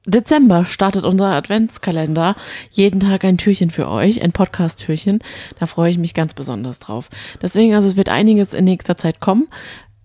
[0.06, 2.36] Dezember startet unser Adventskalender.
[2.70, 5.20] Jeden Tag ein Türchen für euch, ein Podcast-Türchen.
[5.58, 7.08] Da freue ich mich ganz besonders drauf.
[7.40, 9.48] Deswegen, also es wird einiges in nächster Zeit kommen.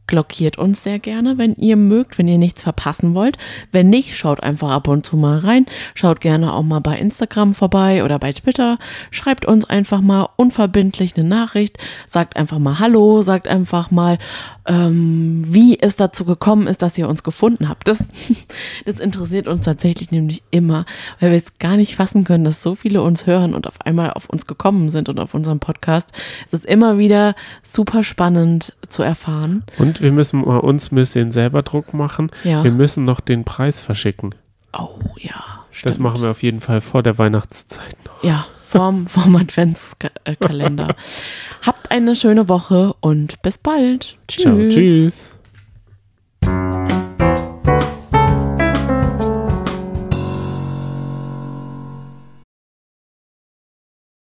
[0.10, 3.38] Glockiert uns sehr gerne, wenn ihr mögt, wenn ihr nichts verpassen wollt.
[3.72, 5.68] Wenn nicht, schaut einfach ab und zu mal rein.
[5.94, 8.80] Schaut gerne auch mal bei Instagram vorbei oder bei Twitter.
[9.12, 11.78] Schreibt uns einfach mal unverbindlich eine Nachricht.
[12.08, 14.18] Sagt einfach mal Hallo, sagt einfach mal,
[14.70, 17.88] ähm, wie es dazu gekommen ist, dass ihr uns gefunden habt.
[17.88, 18.06] Das,
[18.86, 20.86] das interessiert uns tatsächlich nämlich immer,
[21.20, 24.12] weil wir es gar nicht fassen können, dass so viele uns hören und auf einmal
[24.12, 26.10] auf uns gekommen sind und auf unserem Podcast.
[26.46, 29.64] Es ist immer wieder super spannend zu erfahren.
[29.80, 32.30] Und wir müssen mal uns ein bisschen selber Druck machen.
[32.44, 32.64] Ja.
[32.64, 34.36] Wir müssen noch den Preis verschicken.
[34.78, 35.66] Oh ja.
[35.84, 38.24] Das machen wir auf jeden Fall vor der Weihnachtszeit noch.
[38.24, 40.96] Ja, vorm, vorm Adventskalender.
[41.62, 44.18] Habt eine schöne Woche und bis bald.
[44.28, 44.44] Tschüss.
[44.44, 45.39] Ciao, tschüss.